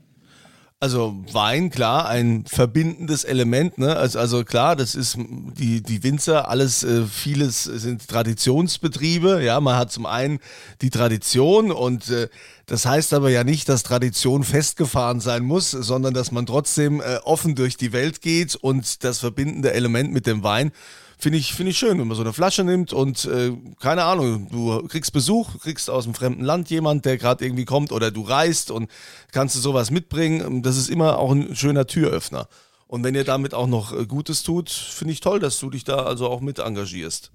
Also 0.82 1.14
Wein, 1.30 1.68
klar, 1.68 2.08
ein 2.08 2.46
verbindendes 2.46 3.24
Element, 3.24 3.76
ne? 3.76 3.96
Also, 3.96 4.18
also 4.18 4.44
klar, 4.46 4.76
das 4.76 4.94
ist 4.94 5.18
die, 5.18 5.82
die 5.82 6.02
Winzer, 6.02 6.48
alles, 6.48 6.82
äh, 6.82 7.04
vieles 7.04 7.64
sind 7.64 8.08
Traditionsbetriebe, 8.08 9.42
ja, 9.42 9.60
man 9.60 9.76
hat 9.76 9.92
zum 9.92 10.06
einen 10.06 10.38
die 10.80 10.88
Tradition 10.88 11.70
und 11.70 12.08
äh, 12.08 12.30
das 12.64 12.86
heißt 12.86 13.12
aber 13.12 13.28
ja 13.28 13.44
nicht, 13.44 13.68
dass 13.68 13.82
Tradition 13.82 14.42
festgefahren 14.42 15.20
sein 15.20 15.42
muss, 15.42 15.70
sondern 15.70 16.14
dass 16.14 16.32
man 16.32 16.46
trotzdem 16.46 17.02
äh, 17.02 17.18
offen 17.24 17.54
durch 17.54 17.76
die 17.76 17.92
Welt 17.92 18.22
geht 18.22 18.54
und 18.56 19.04
das 19.04 19.18
verbindende 19.18 19.74
Element 19.74 20.12
mit 20.12 20.26
dem 20.26 20.42
Wein 20.42 20.72
finde 21.20 21.38
ich, 21.38 21.54
finde 21.54 21.70
ich 21.70 21.78
schön, 21.78 21.98
wenn 21.98 22.08
man 22.08 22.16
so 22.16 22.22
eine 22.22 22.32
Flasche 22.32 22.64
nimmt 22.64 22.92
und 22.92 23.24
äh, 23.26 23.52
keine 23.80 24.04
Ahnung, 24.04 24.48
du 24.50 24.86
kriegst 24.88 25.12
Besuch, 25.12 25.60
kriegst 25.60 25.90
aus 25.90 26.04
einem 26.04 26.14
fremden 26.14 26.44
Land 26.44 26.70
jemand, 26.70 27.04
der 27.04 27.18
gerade 27.18 27.44
irgendwie 27.44 27.64
kommt 27.64 27.92
oder 27.92 28.10
du 28.10 28.22
reist 28.22 28.70
und 28.70 28.90
kannst 29.32 29.56
du 29.56 29.60
sowas 29.60 29.90
mitbringen. 29.90 30.62
Das 30.62 30.76
ist 30.76 30.90
immer 30.90 31.18
auch 31.18 31.32
ein 31.32 31.54
schöner 31.54 31.86
Türöffner. 31.86 32.48
Und 32.86 33.04
wenn 33.04 33.14
ihr 33.14 33.24
damit 33.24 33.54
auch 33.54 33.68
noch 33.68 33.96
äh, 33.96 34.06
Gutes 34.06 34.42
tut, 34.42 34.70
finde 34.70 35.12
ich 35.12 35.20
toll, 35.20 35.38
dass 35.38 35.58
du 35.60 35.70
dich 35.70 35.84
da 35.84 36.04
also 36.04 36.26
auch 36.26 36.40
mit 36.40 36.58
engagierst. 36.58 37.30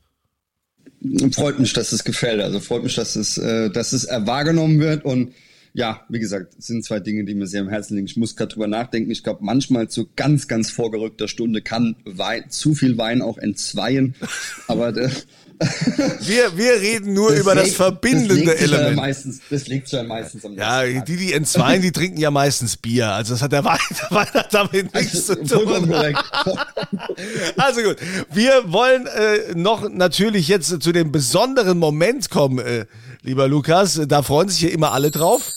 Freut 1.31 1.59
mich, 1.59 1.73
dass 1.73 1.91
es 1.91 2.03
gefällt. 2.03 2.41
Also 2.41 2.59
freut 2.59 2.83
mich, 2.83 2.95
dass 2.95 3.15
es, 3.15 3.37
äh, 3.37 3.69
dass 3.69 3.93
es 3.93 4.07
wahrgenommen 4.07 4.79
wird 4.79 5.05
und 5.05 5.33
ja, 5.75 6.05
wie 6.07 6.19
gesagt, 6.19 6.55
es 6.57 6.67
sind 6.67 6.85
zwei 6.85 7.01
Dinge, 7.01 7.25
die 7.25 7.35
mir 7.35 7.47
sehr 7.47 7.61
am 7.61 7.67
Herzen 7.67 7.95
liegen. 7.95 8.07
Ich 8.07 8.15
muss 8.15 8.37
gerade 8.37 8.53
drüber 8.53 8.67
nachdenken. 8.67 9.11
Ich 9.11 9.23
glaube, 9.23 9.43
manchmal 9.43 9.89
zu 9.89 10.07
ganz, 10.15 10.47
ganz 10.47 10.71
vorgerückter 10.71 11.27
Stunde 11.27 11.61
kann 11.61 11.97
Wein, 12.05 12.45
zu 12.49 12.75
viel 12.75 12.97
Wein 12.97 13.21
auch 13.21 13.37
entzweien. 13.37 14.15
Aber 14.67 14.93
der, 14.93 15.11
wir, 15.59 16.57
wir 16.57 16.81
reden 16.81 17.13
nur 17.13 17.31
das 17.31 17.39
über 17.39 17.55
legt, 17.55 17.67
das 17.67 17.75
verbindende 17.75 18.45
das 18.45 18.55
Element. 18.55 18.89
Ja 18.89 18.95
meistens, 18.95 19.41
das 19.49 19.67
liegt 19.67 19.91
ja 19.91 20.03
meistens 20.03 20.45
am 20.45 20.55
Ja, 20.55 20.83
die, 20.83 21.17
die 21.17 21.33
entzweien, 21.33 21.81
die 21.81 21.91
trinken 21.91 22.19
ja 22.19 22.31
meistens 22.31 22.77
Bier. 22.77 23.11
Also 23.11 23.33
das 23.33 23.41
hat 23.41 23.51
der 23.51 23.65
Wein, 23.65 23.77
der 23.89 24.11
Wein 24.11 24.33
hat 24.33 24.53
damit 24.53 24.93
nichts 24.93 25.29
also, 25.29 25.43
zu 25.43 25.65
tun. 25.65 25.93
also 27.57 27.81
gut, 27.81 27.97
wir 28.33 28.63
wollen 28.71 29.07
äh, 29.07 29.55
noch 29.55 29.89
natürlich 29.89 30.47
jetzt 30.47 30.81
zu 30.81 30.91
dem 30.93 31.11
besonderen 31.11 31.79
Moment 31.79 32.29
kommen, 32.29 32.59
äh, 32.59 32.85
lieber 33.23 33.49
Lukas. 33.49 34.01
Da 34.07 34.23
freuen 34.23 34.47
sich 34.47 34.61
ja 34.61 34.69
immer 34.69 34.93
alle 34.93 35.11
drauf. 35.11 35.51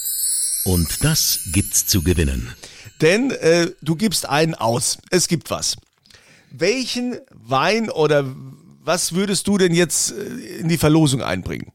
Und 0.68 1.02
das 1.02 1.40
gibt's 1.50 1.86
zu 1.86 2.02
gewinnen. 2.02 2.46
Denn 3.00 3.30
äh, 3.30 3.68
du 3.80 3.96
gibst 3.96 4.28
einen 4.28 4.54
aus. 4.54 4.98
Es 5.10 5.26
gibt 5.26 5.50
was. 5.50 5.76
Welchen 6.50 7.16
Wein 7.32 7.88
oder 7.88 8.26
was 8.84 9.14
würdest 9.14 9.46
du 9.46 9.56
denn 9.56 9.72
jetzt 9.72 10.12
äh, 10.12 10.58
in 10.60 10.68
die 10.68 10.76
Verlosung 10.76 11.22
einbringen? 11.22 11.72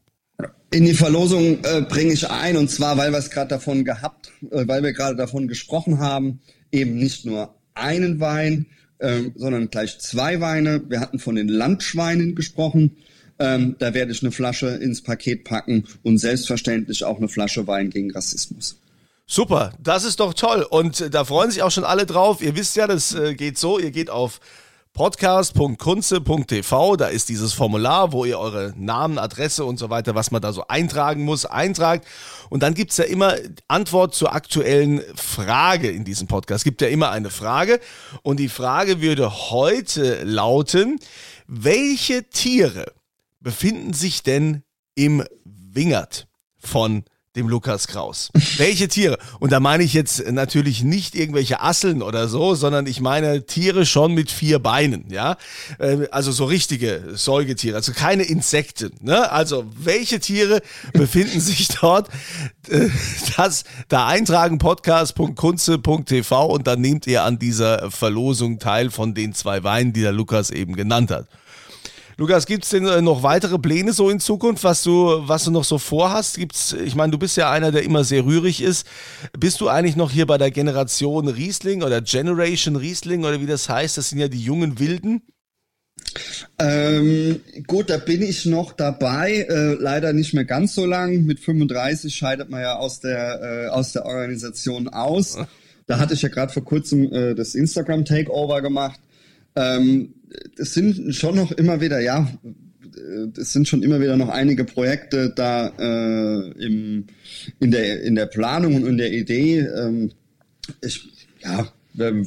In 0.70 0.84
die 0.84 0.94
Verlosung 0.94 1.58
äh, 1.64 1.80
bringe 1.80 2.12
ich 2.12 2.30
ein 2.30 2.56
und 2.56 2.70
zwar, 2.70 2.96
weil 2.96 3.10
wir 3.10 3.18
es 3.18 3.30
gerade 3.30 3.48
davon 3.48 3.84
gehabt, 3.84 4.30
äh, 4.52 4.62
weil 4.68 4.84
wir 4.84 4.92
gerade 4.92 5.16
davon 5.16 5.48
gesprochen 5.48 5.98
haben, 5.98 6.38
eben 6.70 6.94
nicht 6.94 7.26
nur 7.26 7.52
einen 7.74 8.20
Wein, 8.20 8.66
äh, 8.98 9.22
sondern 9.34 9.70
gleich 9.70 9.98
zwei 9.98 10.40
Weine. 10.40 10.88
Wir 10.88 11.00
hatten 11.00 11.18
von 11.18 11.34
den 11.34 11.48
Landschweinen 11.48 12.36
gesprochen. 12.36 12.96
Ähm, 13.40 13.74
da 13.80 13.92
werde 13.92 14.12
ich 14.12 14.22
eine 14.22 14.30
Flasche 14.30 14.68
ins 14.68 15.02
Paket 15.02 15.42
packen 15.42 15.82
und 16.04 16.18
selbstverständlich 16.18 17.02
auch 17.02 17.18
eine 17.18 17.26
Flasche 17.26 17.66
Wein 17.66 17.90
gegen 17.90 18.12
Rassismus. 18.12 18.78
Super, 19.26 19.72
das 19.78 20.04
ist 20.04 20.20
doch 20.20 20.34
toll. 20.34 20.66
Und 20.68 21.00
äh, 21.00 21.08
da 21.10 21.24
freuen 21.24 21.50
sich 21.50 21.62
auch 21.62 21.70
schon 21.70 21.84
alle 21.84 22.06
drauf. 22.06 22.42
Ihr 22.42 22.56
wisst 22.56 22.76
ja, 22.76 22.86
das 22.86 23.14
äh, 23.14 23.34
geht 23.34 23.58
so. 23.58 23.78
Ihr 23.78 23.90
geht 23.90 24.10
auf 24.10 24.40
podcast.kunze.tv. 24.92 26.96
Da 26.96 27.06
ist 27.06 27.28
dieses 27.28 27.52
Formular, 27.52 28.12
wo 28.12 28.24
ihr 28.24 28.38
eure 28.38 28.72
Namen, 28.76 29.18
Adresse 29.18 29.64
und 29.64 29.78
so 29.78 29.90
weiter, 29.90 30.14
was 30.14 30.30
man 30.30 30.40
da 30.40 30.52
so 30.52 30.68
eintragen 30.68 31.24
muss, 31.24 31.46
eintragt. 31.46 32.06
Und 32.48 32.62
dann 32.62 32.74
gibt's 32.74 32.98
ja 32.98 33.04
immer 33.04 33.34
Antwort 33.66 34.14
zur 34.14 34.32
aktuellen 34.34 35.02
Frage 35.16 35.90
in 35.90 36.04
diesem 36.04 36.28
Podcast. 36.28 36.60
Es 36.60 36.64
gibt 36.64 36.80
ja 36.80 36.86
immer 36.88 37.10
eine 37.10 37.30
Frage. 37.30 37.80
Und 38.22 38.38
die 38.38 38.48
Frage 38.48 39.00
würde 39.00 39.50
heute 39.50 40.22
lauten, 40.22 41.00
welche 41.48 42.28
Tiere 42.28 42.92
befinden 43.40 43.94
sich 43.94 44.22
denn 44.22 44.62
im 44.94 45.24
Wingert 45.44 46.28
von 46.58 47.04
dem 47.36 47.48
Lukas 47.48 47.88
Kraus. 47.88 48.30
Welche 48.56 48.88
Tiere? 48.88 49.18
Und 49.40 49.52
da 49.52 49.60
meine 49.60 49.82
ich 49.82 49.92
jetzt 49.92 50.30
natürlich 50.30 50.82
nicht 50.82 51.14
irgendwelche 51.14 51.60
Asseln 51.60 52.02
oder 52.02 52.28
so, 52.28 52.54
sondern 52.54 52.86
ich 52.86 53.00
meine 53.00 53.46
Tiere 53.46 53.86
schon 53.86 54.14
mit 54.14 54.30
vier 54.30 54.58
Beinen, 54.58 55.06
ja? 55.10 55.36
Äh, 55.78 56.08
also 56.10 56.32
so 56.32 56.44
richtige 56.44 57.02
Säugetiere, 57.14 57.76
also 57.76 57.92
keine 57.92 58.22
Insekten, 58.22 58.92
ne? 59.00 59.30
Also 59.30 59.66
welche 59.76 60.20
Tiere 60.20 60.62
befinden 60.92 61.40
sich 61.40 61.68
dort? 61.68 62.08
Äh, 62.68 62.88
das 63.36 63.64
da 63.88 64.06
eintragen 64.06 64.58
podcast.kunze.tv 64.58 66.46
und 66.46 66.66
dann 66.66 66.80
nehmt 66.80 67.06
ihr 67.06 67.24
an 67.24 67.38
dieser 67.38 67.90
Verlosung 67.90 68.58
teil 68.58 68.90
von 68.90 69.14
den 69.14 69.34
zwei 69.34 69.64
Weinen, 69.64 69.92
die 69.92 70.02
der 70.02 70.12
Lukas 70.12 70.50
eben 70.50 70.76
genannt 70.76 71.10
hat. 71.10 71.26
Lukas, 72.16 72.46
gibt 72.46 72.64
es 72.64 72.70
denn 72.70 72.86
äh, 72.86 73.02
noch 73.02 73.22
weitere 73.22 73.58
Pläne 73.58 73.92
so 73.92 74.08
in 74.08 74.20
Zukunft, 74.20 74.62
was 74.64 74.82
du, 74.82 75.22
was 75.26 75.44
du 75.44 75.50
noch 75.50 75.64
so 75.64 75.78
vorhast? 75.78 76.36
Gibt's, 76.36 76.72
ich 76.72 76.94
meine, 76.94 77.10
du 77.10 77.18
bist 77.18 77.36
ja 77.36 77.50
einer, 77.50 77.72
der 77.72 77.82
immer 77.82 78.04
sehr 78.04 78.24
rührig 78.24 78.62
ist. 78.62 78.86
Bist 79.38 79.60
du 79.60 79.68
eigentlich 79.68 79.96
noch 79.96 80.10
hier 80.10 80.26
bei 80.26 80.38
der 80.38 80.50
Generation 80.50 81.28
Riesling 81.28 81.82
oder 81.82 82.00
Generation 82.00 82.76
Riesling 82.76 83.24
oder 83.24 83.40
wie 83.40 83.46
das 83.46 83.68
heißt? 83.68 83.98
Das 83.98 84.10
sind 84.10 84.18
ja 84.18 84.28
die 84.28 84.42
jungen 84.42 84.78
Wilden. 84.78 85.22
Ähm, 86.58 87.40
gut, 87.66 87.90
da 87.90 87.96
bin 87.96 88.22
ich 88.22 88.46
noch 88.46 88.72
dabei, 88.72 89.46
äh, 89.48 89.74
leider 89.74 90.12
nicht 90.12 90.34
mehr 90.34 90.44
ganz 90.44 90.74
so 90.74 90.86
lang. 90.86 91.24
Mit 91.24 91.40
35 91.40 92.14
scheidet 92.14 92.50
man 92.50 92.60
ja 92.60 92.76
aus 92.76 93.00
der, 93.00 93.40
äh, 93.42 93.68
aus 93.68 93.92
der 93.92 94.04
Organisation 94.04 94.88
aus. 94.88 95.36
Da 95.86 95.98
hatte 95.98 96.14
ich 96.14 96.22
ja 96.22 96.28
gerade 96.28 96.52
vor 96.52 96.64
kurzem 96.64 97.12
äh, 97.12 97.34
das 97.34 97.54
Instagram 97.54 98.04
Takeover 98.04 98.62
gemacht. 98.62 99.00
Ähm, 99.56 100.14
es 100.56 100.74
sind 100.74 101.14
schon 101.14 101.36
noch 101.36 101.52
immer 101.52 101.80
wieder, 101.80 102.00
ja, 102.00 102.28
es 103.36 103.52
sind 103.52 103.68
schon 103.68 103.82
immer 103.82 104.00
wieder 104.00 104.16
noch 104.16 104.28
einige 104.28 104.64
Projekte 104.64 105.32
da 105.34 105.68
äh, 105.78 106.50
im, 106.64 107.06
in, 107.60 107.70
der, 107.70 108.02
in 108.02 108.14
der 108.14 108.26
Planung 108.26 108.76
und 108.76 108.86
in 108.86 108.98
der 108.98 109.12
Idee. 109.12 109.60
Ähm, 109.60 110.12
ich, 110.80 111.10
ja, 111.42 111.68
bin, 111.94 112.26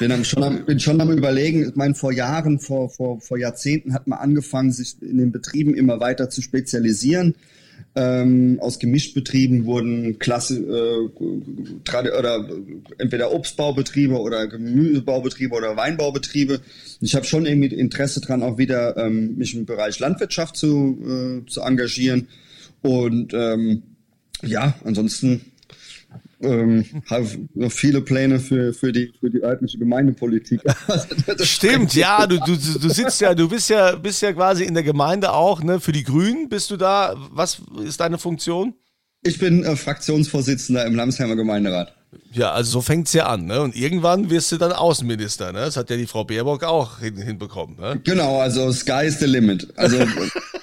dann 0.00 0.24
schon 0.24 0.42
am, 0.42 0.64
bin 0.64 0.80
schon 0.80 1.00
am 1.00 1.10
überlegen, 1.10 1.68
ich 1.68 1.76
meine, 1.76 1.94
vor 1.94 2.12
Jahren, 2.12 2.60
vor, 2.60 2.90
vor, 2.90 3.20
vor 3.20 3.38
Jahrzehnten 3.38 3.94
hat 3.94 4.06
man 4.06 4.18
angefangen, 4.18 4.72
sich 4.72 4.96
in 5.00 5.18
den 5.18 5.32
Betrieben 5.32 5.74
immer 5.74 6.00
weiter 6.00 6.30
zu 6.30 6.42
spezialisieren. 6.42 7.34
Ähm, 7.94 8.58
aus 8.60 8.78
Gemischtbetrieben 8.78 9.66
wurden 9.66 10.18
Klasse 10.18 10.56
äh, 10.56 12.08
oder 12.18 12.48
entweder 12.96 13.32
Obstbaubetriebe 13.32 14.18
oder 14.18 14.46
Gemüsebaubetriebe 14.46 15.54
oder 15.54 15.76
Weinbaubetriebe. 15.76 16.60
Ich 17.00 17.14
habe 17.14 17.26
schon 17.26 17.44
irgendwie 17.44 17.74
Interesse 17.74 18.22
dran, 18.22 18.42
auch 18.42 18.56
wieder 18.56 18.96
ähm, 18.96 19.36
mich 19.36 19.54
im 19.54 19.66
Bereich 19.66 19.98
Landwirtschaft 19.98 20.56
zu, 20.56 21.42
äh, 21.44 21.50
zu 21.50 21.60
engagieren. 21.60 22.28
Und 22.80 23.34
ähm, 23.34 23.82
ja, 24.42 24.74
ansonsten 24.84 25.51
ähm, 26.42 26.84
habe 27.08 27.26
noch 27.54 27.72
viele 27.72 28.00
Pläne 28.00 28.40
für, 28.40 28.72
für, 28.72 28.92
die, 28.92 29.12
für 29.18 29.30
die 29.30 29.42
örtliche 29.42 29.78
Gemeindepolitik. 29.78 30.60
Stimmt, 31.40 31.94
ja, 31.94 32.26
du, 32.26 32.38
du, 32.38 32.56
du 32.56 32.88
sitzt 32.88 33.20
ja, 33.20 33.34
du 33.34 33.48
bist 33.48 33.70
ja, 33.70 33.94
bist 33.96 34.22
ja 34.22 34.32
quasi 34.32 34.64
in 34.64 34.74
der 34.74 34.82
Gemeinde 34.82 35.32
auch, 35.32 35.62
ne? 35.62 35.80
Für 35.80 35.92
die 35.92 36.04
Grünen 36.04 36.48
bist 36.48 36.70
du 36.70 36.76
da. 36.76 37.14
Was 37.30 37.62
ist 37.84 38.00
deine 38.00 38.18
Funktion? 38.18 38.74
Ich 39.22 39.38
bin 39.38 39.64
äh, 39.64 39.76
Fraktionsvorsitzender 39.76 40.84
im 40.84 40.94
Lamsheimer 40.94 41.36
Gemeinderat. 41.36 41.94
Ja, 42.32 42.52
also 42.52 42.72
so 42.72 42.80
fängt's 42.82 43.12
ja 43.12 43.26
an, 43.26 43.46
ne? 43.46 43.60
Und 43.60 43.76
irgendwann 43.76 44.28
wirst 44.30 44.52
du 44.52 44.56
dann 44.58 44.72
Außenminister, 44.72 45.52
ne? 45.52 45.60
Das 45.60 45.76
hat 45.76 45.90
ja 45.90 45.96
die 45.96 46.06
Frau 46.06 46.24
Baerbock 46.24 46.64
auch 46.64 46.98
hin, 46.98 47.16
hinbekommen, 47.16 47.76
ne? 47.78 48.00
Genau, 48.04 48.40
also 48.40 48.72
Sky 48.72 49.06
is 49.06 49.18
the 49.18 49.26
limit. 49.26 49.68
Also 49.76 49.98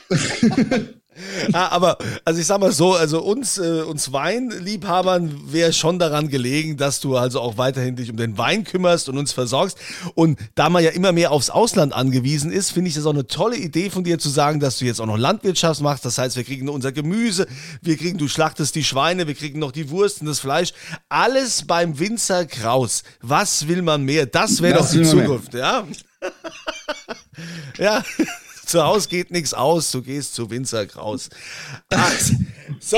ah, 1.54 1.70
aber, 1.70 1.98
also 2.26 2.40
ich 2.40 2.48
sag 2.48 2.60
mal 2.60 2.72
so, 2.72 2.94
also 2.94 3.22
uns, 3.22 3.58
äh, 3.58 3.82
uns 3.82 4.12
Weinliebhabern 4.12 5.52
wäre 5.52 5.74
schon 5.74 6.00
daran 6.00 6.30
gelegen, 6.30 6.78
dass 6.78 7.00
du 7.00 7.16
also 7.18 7.42
auch 7.42 7.58
weiterhin 7.58 7.96
dich 7.96 8.10
um 8.10 8.18
den 8.18 8.38
Wein 8.38 8.64
kümmerst 8.64 9.10
und 9.10 9.18
uns 9.18 9.32
versorgst. 9.32 9.78
Und 10.16 10.40
da 10.56 10.70
man 10.70 10.84
ja 10.84 10.92
immer 10.92 11.12
mehr 11.12 11.32
aufs 11.32 11.50
Ausland 11.50 11.94
angewiesen 11.94 12.52
ist, 12.52 12.72
finde 12.72 12.90
ich 12.90 12.96
das 12.96 13.06
auch 13.06 13.14
eine 13.14 13.28
tolle 13.28 13.58
Idee 13.58 13.90
von 13.90 14.04
dir 14.04 14.20
zu 14.20 14.30
sagen, 14.30 14.60
dass 14.60 14.80
du 14.80 14.86
jetzt 14.86 15.02
auch 15.02 15.06
noch 15.06 15.18
Landwirtschaft 15.18 15.82
machst. 15.82 16.06
Das 16.06 16.18
heißt, 16.18 16.36
wir 16.36 16.44
kriegen 16.44 16.70
unser 16.70 16.92
Gemüse, 16.92 17.48
wir 17.82 17.98
kriegen, 17.98 18.18
du 18.18 18.28
schlachtest 18.28 18.76
die 18.76 18.84
Schweine, 18.84 19.28
wir 19.28 19.36
kriegen 19.36 19.60
noch 19.60 19.72
die 19.72 19.90
Wurst 19.90 20.22
und 20.22 20.28
das 20.28 20.40
Fleisch. 20.40 20.74
Alles 21.10 21.66
beim 21.66 22.00
Winzer 22.00 22.46
Kraus. 22.46 23.04
Was 23.22 23.68
will 23.68 23.82
man 23.82 24.04
mehr? 24.04 24.26
Das 24.26 24.62
wäre 24.62 24.80
doch 24.80 24.90
die 24.90 25.04
Zukunft, 25.04 25.54
ja? 25.54 25.86
ja 27.78 28.04
zu 28.70 28.84
Hause 28.84 29.10
geht 29.10 29.32
nichts 29.32 29.54
aus, 29.54 29.92
du 29.92 30.02
gehst 30.02 30.36
zu 30.36 30.50
Winzer 30.50 30.86
Kraus. 30.86 31.30
So, 32.80 32.98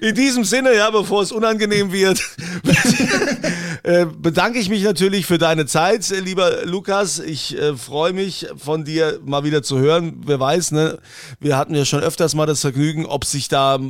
in 0.00 0.14
diesem 0.14 0.44
Sinne, 0.44 0.74
ja, 0.74 0.88
bevor 0.90 1.22
es 1.22 1.32
unangenehm 1.32 1.92
wird, 1.92 2.22
äh, 3.82 4.06
bedanke 4.06 4.60
ich 4.60 4.68
mich 4.68 4.84
natürlich 4.84 5.26
für 5.26 5.38
deine 5.38 5.66
Zeit, 5.66 6.08
lieber 6.10 6.64
Lukas. 6.64 7.18
Ich 7.18 7.58
äh, 7.58 7.76
freue 7.76 8.12
mich, 8.12 8.46
von 8.56 8.84
dir 8.84 9.18
mal 9.24 9.42
wieder 9.42 9.62
zu 9.62 9.78
hören. 9.78 10.22
Wer 10.24 10.38
weiß, 10.38 10.70
ne? 10.70 10.98
Wir 11.40 11.56
hatten 11.56 11.74
ja 11.74 11.84
schon 11.84 12.00
öfters 12.00 12.34
mal 12.34 12.46
das 12.46 12.60
Vergnügen, 12.60 13.06
ob 13.06 13.24
sich 13.24 13.48
da 13.48 13.76
äh, 13.76 13.80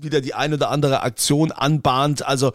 wieder 0.00 0.20
die 0.20 0.34
eine 0.34 0.56
oder 0.56 0.70
andere 0.70 1.02
Aktion 1.02 1.52
anbahnt. 1.52 2.26
Also, 2.26 2.52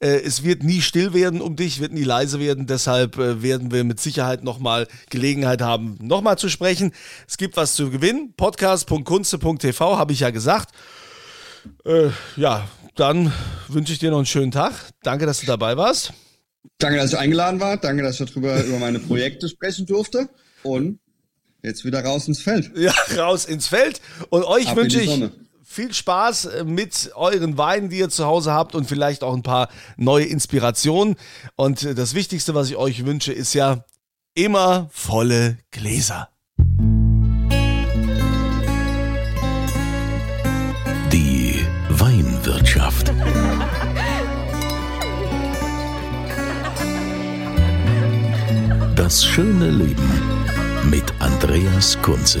äh, 0.00 0.20
es 0.20 0.42
wird 0.42 0.62
nie 0.62 0.82
still 0.82 1.14
werden 1.14 1.40
um 1.40 1.56
dich, 1.56 1.80
wird 1.80 1.92
nie 1.92 2.04
leise 2.04 2.38
werden. 2.38 2.66
Deshalb 2.66 3.18
äh, 3.18 3.42
werden 3.42 3.72
wir 3.72 3.84
mit 3.84 4.00
Sicherheit 4.00 4.44
nochmal 4.44 4.86
Gelegenheit 5.10 5.62
haben, 5.62 5.96
nochmal 6.00 6.38
zu 6.38 6.48
sprechen. 6.48 6.92
Es 7.26 7.38
gibt 7.38 7.56
was 7.56 7.74
zu 7.74 7.90
gewinnen. 7.90 8.34
Podcast.kunze.tv 8.36 9.96
habe 9.96 10.12
ich 10.12 10.20
ja 10.20 10.30
gesagt. 10.30 10.74
Äh, 11.84 12.10
ja, 12.36 12.68
dann 12.94 13.32
wünsche 13.68 13.92
ich 13.92 13.98
dir 13.98 14.10
noch 14.10 14.18
einen 14.18 14.26
schönen 14.26 14.52
Tag. 14.52 14.72
Danke, 15.02 15.26
dass 15.26 15.40
du 15.40 15.46
dabei 15.46 15.76
warst. 15.76 16.12
Danke, 16.78 16.98
dass 16.98 17.12
ich 17.12 17.18
eingeladen 17.18 17.60
war. 17.60 17.78
Danke, 17.78 18.02
dass 18.02 18.20
ich 18.20 18.28
darüber 18.28 18.62
über 18.64 18.78
meine 18.78 18.98
Projekte 18.98 19.48
sprechen 19.48 19.86
durfte. 19.86 20.28
Und 20.62 20.98
jetzt 21.62 21.84
wieder 21.84 22.04
raus 22.04 22.28
ins 22.28 22.40
Feld. 22.40 22.70
Ja, 22.76 22.92
raus 23.16 23.46
ins 23.46 23.66
Feld. 23.66 24.00
Und 24.28 24.44
euch 24.44 24.68
Ab 24.68 24.76
wünsche 24.76 25.00
ich 25.00 25.22
viel 25.66 25.92
Spaß 25.92 26.44
äh, 26.46 26.64
mit 26.64 27.10
euren 27.16 27.58
Weinen, 27.58 27.90
die 27.90 27.98
ihr 27.98 28.08
zu 28.08 28.24
Hause 28.24 28.52
habt 28.52 28.74
und 28.74 28.86
vielleicht 28.86 29.24
auch 29.24 29.34
ein 29.34 29.42
paar 29.42 29.68
neue 29.96 30.24
Inspirationen. 30.24 31.16
Und 31.56 31.82
äh, 31.82 31.94
das 31.94 32.14
Wichtigste, 32.14 32.54
was 32.54 32.70
ich 32.70 32.76
euch 32.76 33.04
wünsche, 33.04 33.32
ist 33.32 33.52
ja 33.52 33.84
immer 34.34 34.88
volle 34.92 35.58
Gläser. 35.72 36.28
Die 41.12 41.66
Weinwirtschaft. 41.90 43.12
Das 48.94 49.24
schöne 49.24 49.70
Leben 49.70 50.22
mit 50.90 51.04
Andreas 51.18 52.00
Kunze. 52.02 52.40